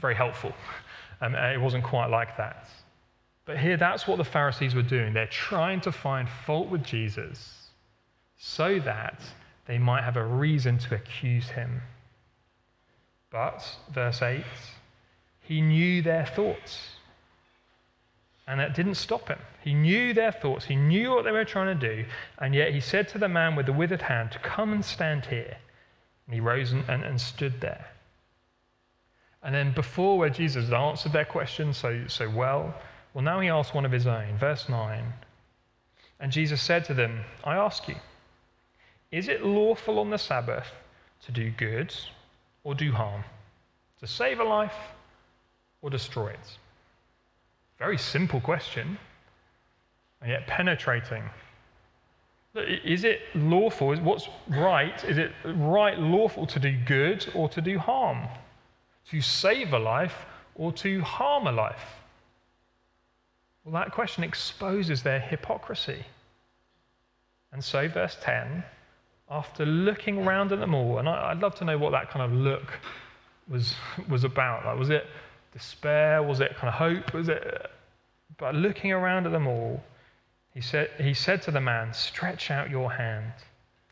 very 0.04 0.14
helpful. 0.14 0.52
Um, 1.22 1.34
it 1.34 1.58
wasn't 1.58 1.82
quite 1.82 2.08
like 2.08 2.36
that. 2.36 2.68
But 3.46 3.58
here, 3.58 3.78
that's 3.78 4.06
what 4.06 4.18
the 4.18 4.24
Pharisees 4.24 4.74
were 4.74 4.82
doing. 4.82 5.14
They're 5.14 5.26
trying 5.26 5.80
to 5.82 5.92
find 5.92 6.28
fault 6.28 6.68
with 6.68 6.82
Jesus 6.84 7.70
so 8.36 8.78
that 8.80 9.22
they 9.66 9.78
might 9.78 10.02
have 10.02 10.18
a 10.18 10.24
reason 10.24 10.76
to 10.76 10.94
accuse 10.94 11.48
him. 11.48 11.80
But, 13.30 13.66
verse 13.94 14.20
8, 14.20 14.44
he 15.44 15.60
knew 15.60 16.02
their 16.02 16.26
thoughts. 16.26 16.78
And 18.46 18.60
that 18.60 18.74
didn't 18.74 18.96
stop 18.96 19.28
him. 19.28 19.38
He 19.62 19.72
knew 19.72 20.12
their 20.12 20.32
thoughts, 20.32 20.66
he 20.66 20.76
knew 20.76 21.10
what 21.10 21.24
they 21.24 21.30
were 21.30 21.44
trying 21.44 21.78
to 21.78 21.88
do, 21.96 22.04
and 22.38 22.54
yet 22.54 22.74
he 22.74 22.80
said 22.80 23.08
to 23.08 23.18
the 23.18 23.28
man 23.28 23.56
with 23.56 23.66
the 23.66 23.72
withered 23.72 24.02
hand 24.02 24.38
come 24.42 24.72
and 24.72 24.84
stand 24.84 25.24
here. 25.26 25.56
And 26.26 26.34
he 26.34 26.40
rose 26.40 26.72
and, 26.72 26.84
and, 26.88 27.02
and 27.02 27.20
stood 27.20 27.60
there. 27.60 27.86
And 29.42 29.54
then, 29.54 29.72
before 29.74 30.18
where 30.18 30.30
Jesus 30.30 30.70
answered 30.70 31.12
their 31.12 31.26
question 31.26 31.74
so, 31.74 32.04
so 32.08 32.28
well, 32.30 32.74
well, 33.12 33.22
now 33.22 33.40
he 33.40 33.48
asked 33.48 33.74
one 33.74 33.84
of 33.84 33.92
his 33.92 34.06
own. 34.06 34.36
Verse 34.38 34.68
9. 34.68 35.04
And 36.20 36.32
Jesus 36.32 36.62
said 36.62 36.84
to 36.86 36.94
them, 36.94 37.20
I 37.44 37.56
ask 37.56 37.86
you, 37.86 37.96
is 39.12 39.28
it 39.28 39.44
lawful 39.44 39.98
on 39.98 40.10
the 40.10 40.18
Sabbath 40.18 40.66
to 41.26 41.32
do 41.32 41.50
good 41.50 41.94
or 42.64 42.74
do 42.74 42.90
harm? 42.90 43.22
To 44.00 44.06
save 44.06 44.40
a 44.40 44.44
life 44.44 44.74
or 45.84 45.90
destroy 45.90 46.28
it? 46.28 46.58
Very 47.78 47.98
simple 47.98 48.40
question, 48.40 48.98
and 50.22 50.30
yet 50.30 50.46
penetrating. 50.46 51.22
Is 52.54 53.04
it 53.04 53.20
lawful? 53.34 53.94
What's 53.96 54.28
right? 54.48 55.04
Is 55.04 55.18
it 55.18 55.32
right, 55.44 55.98
lawful 55.98 56.46
to 56.46 56.58
do 56.58 56.74
good 56.86 57.30
or 57.34 57.50
to 57.50 57.60
do 57.60 57.78
harm? 57.78 58.26
To 59.10 59.20
save 59.20 59.74
a 59.74 59.78
life 59.78 60.24
or 60.54 60.72
to 60.72 61.02
harm 61.02 61.46
a 61.46 61.52
life? 61.52 61.84
Well, 63.64 63.74
that 63.74 63.92
question 63.92 64.24
exposes 64.24 65.02
their 65.02 65.20
hypocrisy. 65.20 66.06
And 67.52 67.62
so, 67.62 67.88
verse 67.88 68.16
10 68.22 68.64
after 69.30 69.64
looking 69.64 70.18
around 70.18 70.52
at 70.52 70.60
them 70.60 70.74
all, 70.74 70.98
and 70.98 71.08
I, 71.08 71.32
would 71.32 71.42
love 71.42 71.54
to 71.56 71.64
know 71.64 71.78
what 71.78 71.92
that 71.92 72.10
kind 72.10 72.30
of 72.30 72.38
look 72.38 72.78
was, 73.48 73.74
was 74.08 74.24
about. 74.24 74.66
Like, 74.66 74.78
was 74.78 74.90
it 74.90 75.06
despair? 75.54 76.22
Was 76.22 76.40
it 76.40 76.54
kind 76.56 76.68
of 76.68 76.74
hope? 76.74 77.14
Was 77.14 77.30
it? 77.30 77.70
But 78.36 78.54
looking 78.54 78.92
around 78.92 79.24
at 79.24 79.32
them 79.32 79.46
all, 79.46 79.82
he 80.52 80.60
said, 80.60 80.90
he 80.98 81.14
said 81.14 81.40
to 81.42 81.50
the 81.50 81.60
man, 81.60 81.94
Stretch 81.94 82.50
out 82.50 82.68
your 82.68 82.92
hand. 82.92 83.32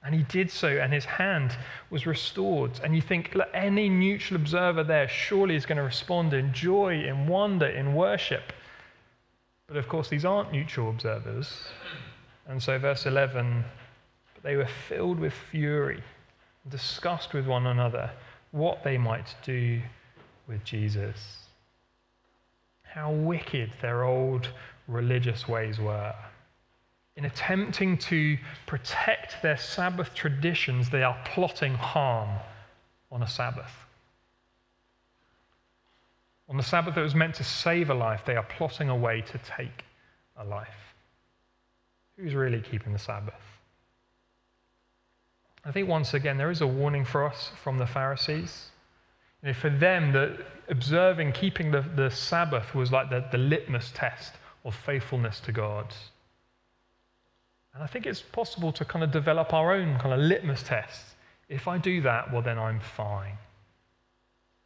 And 0.05 0.15
he 0.15 0.25
did 0.25 0.51
so, 0.51 0.69
and 0.69 0.93
his 0.93 1.05
hand 1.05 1.57
was 1.89 2.07
restored. 2.07 2.81
And 2.83 2.95
you 2.95 3.01
think, 3.01 3.35
look, 3.35 3.49
any 3.55 3.89
neutral 3.89 4.41
observer 4.41 4.83
there 4.83 5.09
surely 5.09 5.55
is 5.55 5.65
going 5.65 5.77
to 5.77 5.85
respond 5.85 6.35
in 6.35 6.53
joy, 6.53 7.05
in 7.05 7.29
wonder, 7.29 7.67
in 7.67 7.95
worship. 7.95 8.53
But 9.69 9.77
of 9.77 9.89
course, 9.89 10.09
these 10.09 10.25
aren't 10.25 10.51
neutral 10.51 10.91
observers. 10.91 11.57
And 12.49 12.61
so, 12.61 12.79
verse 12.79 13.07
11 13.07 13.65
they 14.43 14.57
were 14.57 14.69
filled 14.89 15.21
with 15.21 15.33
fury, 15.33 16.03
discussed 16.69 17.33
with 17.33 17.47
one 17.47 17.69
another 17.69 18.11
what 18.51 18.83
they 18.83 18.99
might 18.99 19.35
do 19.45 19.81
with 20.49 20.65
Jesus. 20.65 21.47
How 22.93 23.11
wicked 23.11 23.73
their 23.81 24.05
old 24.05 24.51
religious 24.87 25.49
ways 25.49 25.79
were. 25.79 26.15
In 27.17 27.25
attempting 27.25 27.97
to 27.99 28.37
protect 28.67 29.41
their 29.43 29.57
Sabbath 29.57 30.15
traditions, 30.15 30.91
they 30.91 31.03
are 31.03 31.17
plotting 31.25 31.75
harm 31.75 32.29
on 33.11 33.23
a 33.23 33.27
Sabbath. 33.27 33.73
On 36.49 36.59
the 36.59 36.63
Sabbath 36.63 36.95
that 36.95 37.01
was 37.01 37.15
meant 37.15 37.35
to 37.37 37.45
save 37.45 37.89
a 37.89 37.95
life, 37.95 38.25
they 38.27 38.37
are 38.37 38.43
plotting 38.43 38.91
a 38.91 38.97
way 38.97 39.23
to 39.23 39.39
take 39.39 39.85
a 40.37 40.45
life. 40.45 40.95
Who's 42.17 42.35
really 42.35 42.61
keeping 42.61 42.93
the 42.93 42.99
Sabbath? 42.99 43.41
I 45.65 45.73
think 45.73 45.89
once 45.89 46.13
again, 46.13 46.37
there 46.37 46.51
is 46.51 46.61
a 46.61 46.67
warning 46.67 47.07
for 47.07 47.25
us 47.25 47.53
from 47.63 47.79
the 47.79 47.87
Pharisees. 47.87 48.72
You 49.43 49.49
know, 49.49 49.55
for 49.55 49.71
them, 49.71 50.13
the, 50.13 50.45
observing, 50.69 51.33
keeping 51.33 51.71
the, 51.71 51.85
the 51.97 52.11
Sabbath 52.11 52.75
was 52.75 52.93
like 52.93 53.11
the, 53.11 53.25
the 53.31 53.39
litmus 53.39 53.93
test 53.95 54.35
of 54.65 54.75
faithfulness 54.75 55.41
to 55.41 55.53
God. 55.53 55.93
And 57.75 57.83
I 57.83 57.87
think 57.87 58.07
it's 58.07 58.21
possible 58.21 58.73
to 58.73 58.85
kind 58.85 59.03
of 59.03 59.11
develop 59.11 59.53
our 59.53 59.73
own 59.73 59.99
kind 59.99 60.15
of 60.15 60.21
litmus 60.21 60.63
test. 60.63 61.05
If 61.49 61.69
I 61.69 61.79
do 61.79 62.01
that, 62.03 62.33
well, 62.33 62.43
then 62.43 62.59
I'm 62.59 62.81
fine. 62.81 63.37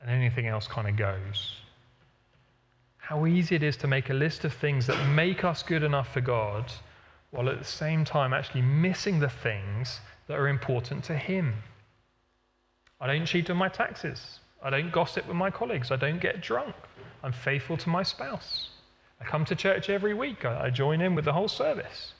And 0.00 0.10
anything 0.10 0.46
else 0.46 0.66
kind 0.66 0.88
of 0.88 0.96
goes. 0.96 1.56
How 2.98 3.26
easy 3.26 3.54
it 3.54 3.62
is 3.62 3.76
to 3.78 3.86
make 3.86 4.10
a 4.10 4.14
list 4.14 4.44
of 4.44 4.52
things 4.52 4.86
that 4.88 5.08
make 5.10 5.44
us 5.44 5.62
good 5.62 5.84
enough 5.84 6.12
for 6.12 6.20
God, 6.20 6.70
while 7.30 7.48
at 7.48 7.58
the 7.58 7.64
same 7.64 8.04
time 8.04 8.34
actually 8.34 8.62
missing 8.62 9.20
the 9.20 9.28
things 9.28 10.00
that 10.26 10.38
are 10.38 10.48
important 10.48 11.04
to 11.04 11.16
Him. 11.16 11.54
I 13.00 13.06
don't 13.06 13.26
cheat 13.26 13.48
on 13.48 13.56
my 13.56 13.68
taxes. 13.68 14.40
I 14.62 14.70
don't 14.70 14.92
gossip 14.92 15.26
with 15.26 15.36
my 15.36 15.50
colleagues. 15.50 15.90
I 15.90 15.96
don't 15.96 16.20
get 16.20 16.40
drunk. 16.40 16.74
I'm 17.22 17.32
faithful 17.32 17.76
to 17.76 17.88
my 17.88 18.02
spouse. 18.02 18.70
I 19.20 19.24
come 19.24 19.44
to 19.46 19.54
church 19.54 19.88
every 19.88 20.14
week. 20.14 20.44
I 20.44 20.70
join 20.70 21.00
in 21.00 21.14
with 21.14 21.24
the 21.24 21.32
whole 21.32 21.48
service. 21.48 22.12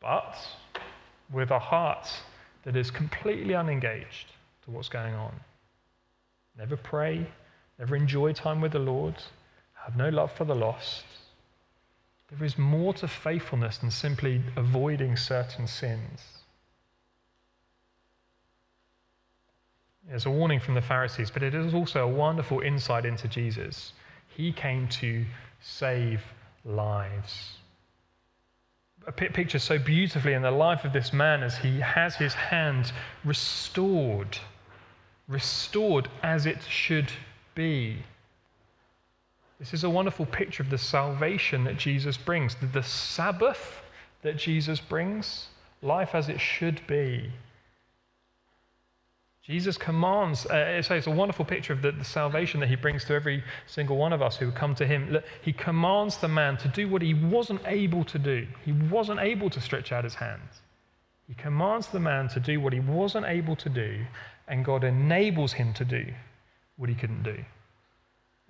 But 0.00 0.36
with 1.32 1.50
a 1.50 1.58
heart 1.58 2.08
that 2.64 2.76
is 2.76 2.90
completely 2.90 3.54
unengaged 3.54 4.32
to 4.64 4.70
what's 4.70 4.88
going 4.88 5.14
on. 5.14 5.32
Never 6.56 6.76
pray, 6.76 7.26
never 7.78 7.94
enjoy 7.96 8.32
time 8.32 8.60
with 8.60 8.72
the 8.72 8.78
Lord, 8.78 9.14
have 9.74 9.96
no 9.96 10.08
love 10.08 10.32
for 10.32 10.44
the 10.44 10.54
lost. 10.54 11.04
There 12.30 12.44
is 12.44 12.58
more 12.58 12.92
to 12.94 13.08
faithfulness 13.08 13.78
than 13.78 13.90
simply 13.90 14.42
avoiding 14.56 15.16
certain 15.16 15.66
sins. 15.66 16.37
It's 20.10 20.26
a 20.26 20.30
warning 20.30 20.58
from 20.58 20.74
the 20.74 20.80
Pharisees, 20.80 21.30
but 21.30 21.42
it 21.42 21.54
is 21.54 21.74
also 21.74 22.02
a 22.02 22.08
wonderful 22.08 22.60
insight 22.60 23.04
into 23.04 23.28
Jesus. 23.28 23.92
He 24.28 24.52
came 24.52 24.88
to 24.88 25.24
save 25.60 26.22
lives. 26.64 27.58
A 29.06 29.12
picture 29.12 29.58
so 29.58 29.78
beautifully 29.78 30.34
in 30.34 30.42
the 30.42 30.50
life 30.50 30.84
of 30.84 30.92
this 30.92 31.12
man 31.12 31.42
as 31.42 31.58
he 31.58 31.80
has 31.80 32.16
his 32.16 32.34
hand 32.34 32.92
restored, 33.24 34.38
restored 35.28 36.08
as 36.22 36.46
it 36.46 36.58
should 36.68 37.10
be. 37.54 37.98
This 39.58 39.74
is 39.74 39.84
a 39.84 39.90
wonderful 39.90 40.26
picture 40.26 40.62
of 40.62 40.70
the 40.70 40.78
salvation 40.78 41.64
that 41.64 41.76
Jesus 41.76 42.16
brings, 42.16 42.56
the, 42.72 42.82
Sabbath 42.82 43.82
that 44.22 44.36
Jesus 44.36 44.78
brings, 44.78 45.48
life 45.82 46.14
as 46.14 46.28
it 46.28 46.40
should 46.40 46.86
be. 46.86 47.30
Jesus 49.48 49.78
commands, 49.78 50.44
uh, 50.44 50.82
so 50.82 50.94
it's 50.94 51.06
a 51.06 51.10
wonderful 51.10 51.42
picture 51.42 51.72
of 51.72 51.80
the, 51.80 51.90
the, 51.92 52.04
salvation 52.04 52.60
that 52.60 52.68
he 52.68 52.76
brings 52.76 53.04
to 53.06 53.14
every 53.14 53.42
single 53.66 53.96
one 53.96 54.12
of 54.12 54.20
us 54.20 54.36
who 54.36 54.52
come 54.52 54.74
to 54.74 54.86
him. 54.86 55.16
He 55.40 55.54
commands 55.54 56.18
the 56.18 56.28
man 56.28 56.58
to 56.58 56.68
do 56.68 56.86
what 56.86 57.00
he 57.00 57.14
wasn't 57.14 57.62
able 57.64 58.04
to 58.04 58.18
do. 58.18 58.46
He 58.66 58.72
wasn't 58.72 59.20
able 59.20 59.48
to 59.48 59.58
stretch 59.58 59.90
out 59.90 60.04
his 60.04 60.14
hands. 60.14 60.60
He 61.26 61.32
commands 61.32 61.86
the 61.86 61.98
man 61.98 62.28
to 62.28 62.40
do 62.40 62.60
what 62.60 62.74
he 62.74 62.80
wasn't 62.80 63.24
able 63.24 63.56
to 63.56 63.70
do, 63.70 64.04
and 64.48 64.66
God 64.66 64.84
enables 64.84 65.54
him 65.54 65.72
to 65.74 65.84
do 65.84 66.04
what 66.76 66.90
he 66.90 66.94
couldn't 66.94 67.22
do. 67.22 67.42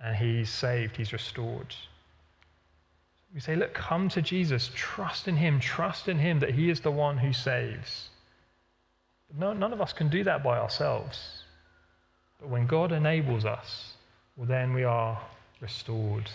And 0.01 0.17
he's 0.17 0.49
saved, 0.49 0.97
he's 0.97 1.13
restored. 1.13 1.73
We 3.33 3.39
say, 3.39 3.55
look, 3.55 3.73
come 3.73 4.09
to 4.09 4.21
Jesus, 4.21 4.69
trust 4.75 5.29
in 5.29 5.37
him, 5.37 5.61
trust 5.61 6.09
in 6.09 6.19
him 6.19 6.39
that 6.39 6.51
he 6.51 6.69
is 6.69 6.81
the 6.81 6.91
one 6.91 7.17
who 7.17 7.31
saves. 7.31 8.08
No, 9.37 9.53
none 9.53 9.73
of 9.73 9.81
us 9.81 9.93
can 9.93 10.09
do 10.09 10.23
that 10.23 10.43
by 10.43 10.57
ourselves. 10.57 11.43
But 12.39 12.49
when 12.49 12.65
God 12.65 12.91
enables 12.91 13.45
us, 13.45 13.93
well, 14.35 14.47
then 14.47 14.73
we 14.73 14.83
are 14.83 15.19
restored. 15.61 16.29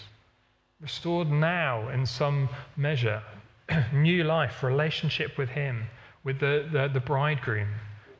Restored 0.80 1.30
now 1.30 1.88
in 1.88 2.06
some 2.06 2.48
measure. 2.76 3.22
New 3.92 4.24
life, 4.24 4.62
relationship 4.62 5.38
with 5.38 5.48
Him, 5.48 5.84
with 6.22 6.40
the, 6.40 6.68
the, 6.70 6.88
the 6.92 7.00
bridegroom, 7.00 7.68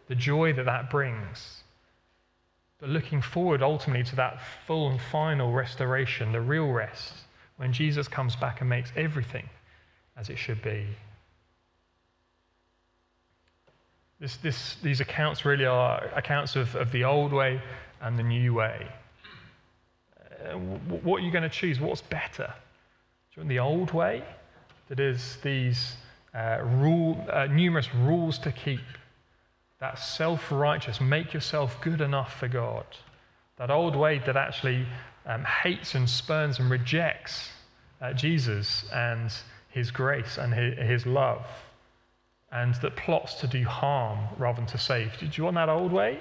the 0.08 0.14
joy 0.14 0.52
that 0.54 0.64
that 0.64 0.90
brings. 0.90 1.62
But 2.80 2.88
looking 2.88 3.22
forward 3.22 3.62
ultimately 3.62 4.04
to 4.04 4.16
that 4.16 4.40
full 4.66 4.90
and 4.90 5.00
final 5.00 5.52
restoration, 5.52 6.32
the 6.32 6.40
real 6.40 6.70
rest, 6.70 7.14
when 7.56 7.72
Jesus 7.72 8.08
comes 8.08 8.34
back 8.36 8.60
and 8.60 8.68
makes 8.68 8.92
everything 8.96 9.48
as 10.16 10.28
it 10.28 10.38
should 10.38 10.62
be. 10.62 10.86
This, 14.20 14.36
this, 14.38 14.76
these 14.82 15.00
accounts 15.00 15.44
really 15.44 15.66
are 15.66 16.10
accounts 16.14 16.56
of, 16.56 16.74
of 16.76 16.92
the 16.92 17.04
old 17.04 17.32
way 17.32 17.60
and 18.00 18.18
the 18.18 18.22
new 18.22 18.54
way. 18.54 18.86
Uh, 20.44 20.52
what 20.54 21.22
are 21.22 21.24
you 21.24 21.32
going 21.32 21.42
to 21.42 21.48
choose? 21.48 21.80
What's 21.80 22.02
better? 22.02 22.46
Do 22.46 23.40
you 23.40 23.42
want 23.42 23.48
the 23.48 23.58
old 23.58 23.92
way, 23.92 24.22
that 24.88 25.00
is 25.00 25.38
these 25.42 25.96
uh, 26.34 26.58
rule, 26.62 27.24
uh, 27.32 27.46
numerous 27.46 27.92
rules 27.94 28.38
to 28.40 28.52
keep, 28.52 28.80
that 29.80 29.98
self 29.98 30.52
righteous, 30.52 31.00
make 31.00 31.32
yourself 31.32 31.80
good 31.80 32.00
enough 32.00 32.38
for 32.38 32.48
God, 32.48 32.86
that 33.56 33.70
old 33.70 33.96
way 33.96 34.20
that 34.26 34.36
actually 34.36 34.86
um, 35.26 35.44
hates 35.44 35.94
and 35.94 36.08
spurns 36.08 36.58
and 36.58 36.70
rejects 36.70 37.50
uh, 38.00 38.12
Jesus 38.12 38.84
and 38.92 39.32
his 39.70 39.90
grace 39.90 40.38
and 40.38 40.52
his, 40.54 40.78
his 40.78 41.06
love, 41.06 41.44
and 42.54 42.76
that 42.76 42.96
plots 42.96 43.34
to 43.34 43.48
do 43.48 43.64
harm 43.64 44.28
rather 44.38 44.56
than 44.56 44.66
to 44.66 44.78
save. 44.78 45.18
Do 45.18 45.28
you 45.32 45.44
want 45.44 45.56
that 45.56 45.68
old 45.68 45.92
way? 45.92 46.20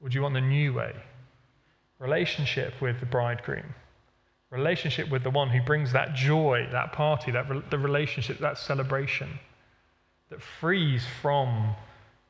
Or 0.00 0.08
do 0.08 0.14
you 0.14 0.22
want 0.22 0.34
the 0.34 0.40
new 0.40 0.72
way? 0.72 0.94
Relationship 1.98 2.80
with 2.80 3.00
the 3.00 3.06
bridegroom. 3.06 3.74
Relationship 4.50 5.10
with 5.10 5.24
the 5.24 5.30
one 5.30 5.50
who 5.50 5.60
brings 5.62 5.92
that 5.92 6.14
joy, 6.14 6.68
that 6.70 6.92
party, 6.92 7.32
that 7.32 7.70
the 7.70 7.78
relationship, 7.78 8.38
that 8.38 8.56
celebration 8.56 9.28
that 10.30 10.40
frees 10.40 11.04
from 11.20 11.74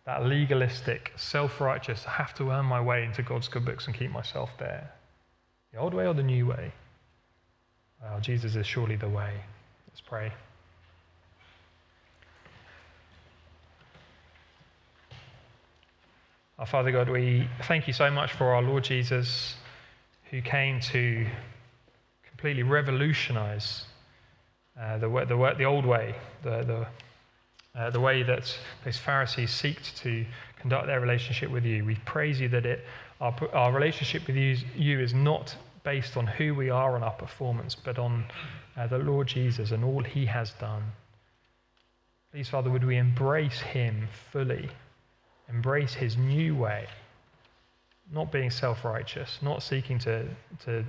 that 0.07 0.25
legalistic, 0.25 1.13
self 1.17 1.61
righteous, 1.61 2.05
I 2.07 2.13
have 2.13 2.35
to 2.35 2.51
earn 2.51 2.65
my 2.65 2.81
way 2.81 3.05
into 3.05 3.23
God's 3.23 3.49
good 3.49 3.65
books 3.65 3.87
and 3.87 3.95
keep 3.95 4.11
myself 4.11 4.51
there. 4.59 4.91
The 5.73 5.79
old 5.79 5.93
way 5.93 6.07
or 6.07 6.15
the 6.15 6.23
new 6.23 6.47
way? 6.47 6.73
Well, 8.01 8.21
Jesus 8.21 8.57
is 8.57 8.67
surely 8.67 8.97
the 8.97 9.09
way. 9.09 9.33
Let's 9.89 10.01
pray. 10.01 10.33
Our 16.59 16.66
Father 16.66 16.90
God, 16.90 17.09
we 17.09 17.49
thank 17.64 17.87
you 17.87 17.92
so 17.92 18.11
much 18.11 18.33
for 18.33 18.55
our 18.55 18.62
Lord 18.62 18.85
Jesus 18.85 19.57
who 20.31 20.40
came 20.40 20.81
to 20.81 21.27
completely 22.27 22.62
revolutionize 22.62 23.85
uh, 24.81 24.99
the, 24.99 25.09
the, 25.09 25.55
the 25.59 25.64
old 25.64 25.85
way, 25.85 26.14
the, 26.42 26.62
the 26.62 26.87
uh, 27.77 27.90
the 27.90 28.01
way 28.01 28.23
that 28.23 28.57
those 28.85 28.97
Pharisees 28.97 29.51
seeked 29.51 30.01
to 30.01 30.25
conduct 30.59 30.87
their 30.87 31.01
relationship 31.01 31.51
with 31.51 31.64
you. 31.64 31.85
We 31.85 31.97
praise 32.07 32.40
you 32.40 32.49
that 32.49 32.64
it, 32.64 32.85
our, 33.21 33.37
our 33.53 33.73
relationship 33.73 34.27
with 34.27 34.37
you, 34.37 34.57
you 34.75 35.01
is 35.01 35.12
not 35.12 35.55
based 35.85 36.16
on 36.16 36.27
who 36.27 36.55
we 36.55 36.71
are 36.71 36.95
and 36.97 37.05
our 37.05 37.12
performance, 37.12 37.75
but 37.75 37.99
on 37.99 38.25
uh, 38.77 38.87
the 38.87 38.99
Lord 38.99 39.27
Jesus 39.29 39.73
and 39.73 39.85
all 39.85 40.03
he 40.03 40.25
has 40.25 40.53
done. 40.53 40.83
Please, 42.33 42.49
Father, 42.49 42.71
would 42.71 42.85
we 42.85 42.97
embrace 42.97 43.61
him 43.61 44.09
fully, 44.33 44.71
embrace 45.49 45.95
his 45.95 46.17
new 46.17 46.57
way, 46.57 46.87
not 48.13 48.31
being 48.33 48.51
self 48.51 48.85
righteous, 48.85 49.39
not 49.43 49.63
seeking 49.63 49.99
to, 50.01 50.27
to, 50.65 50.85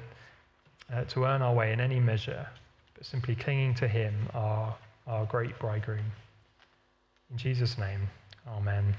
uh, 0.94 1.04
to 1.06 1.26
earn 1.26 1.42
our 1.42 1.54
way 1.54 1.72
in 1.72 1.80
any 1.80 2.00
measure, 2.00 2.48
but 2.96 3.06
simply 3.06 3.36
clinging 3.36 3.76
to 3.76 3.88
him, 3.88 4.14
our, 4.34 4.76
our 5.06 5.26
great 5.26 5.58
bridegroom. 5.60 6.06
In 7.32 7.38
Jesus' 7.38 7.78
name, 7.78 8.08
amen. 8.48 8.96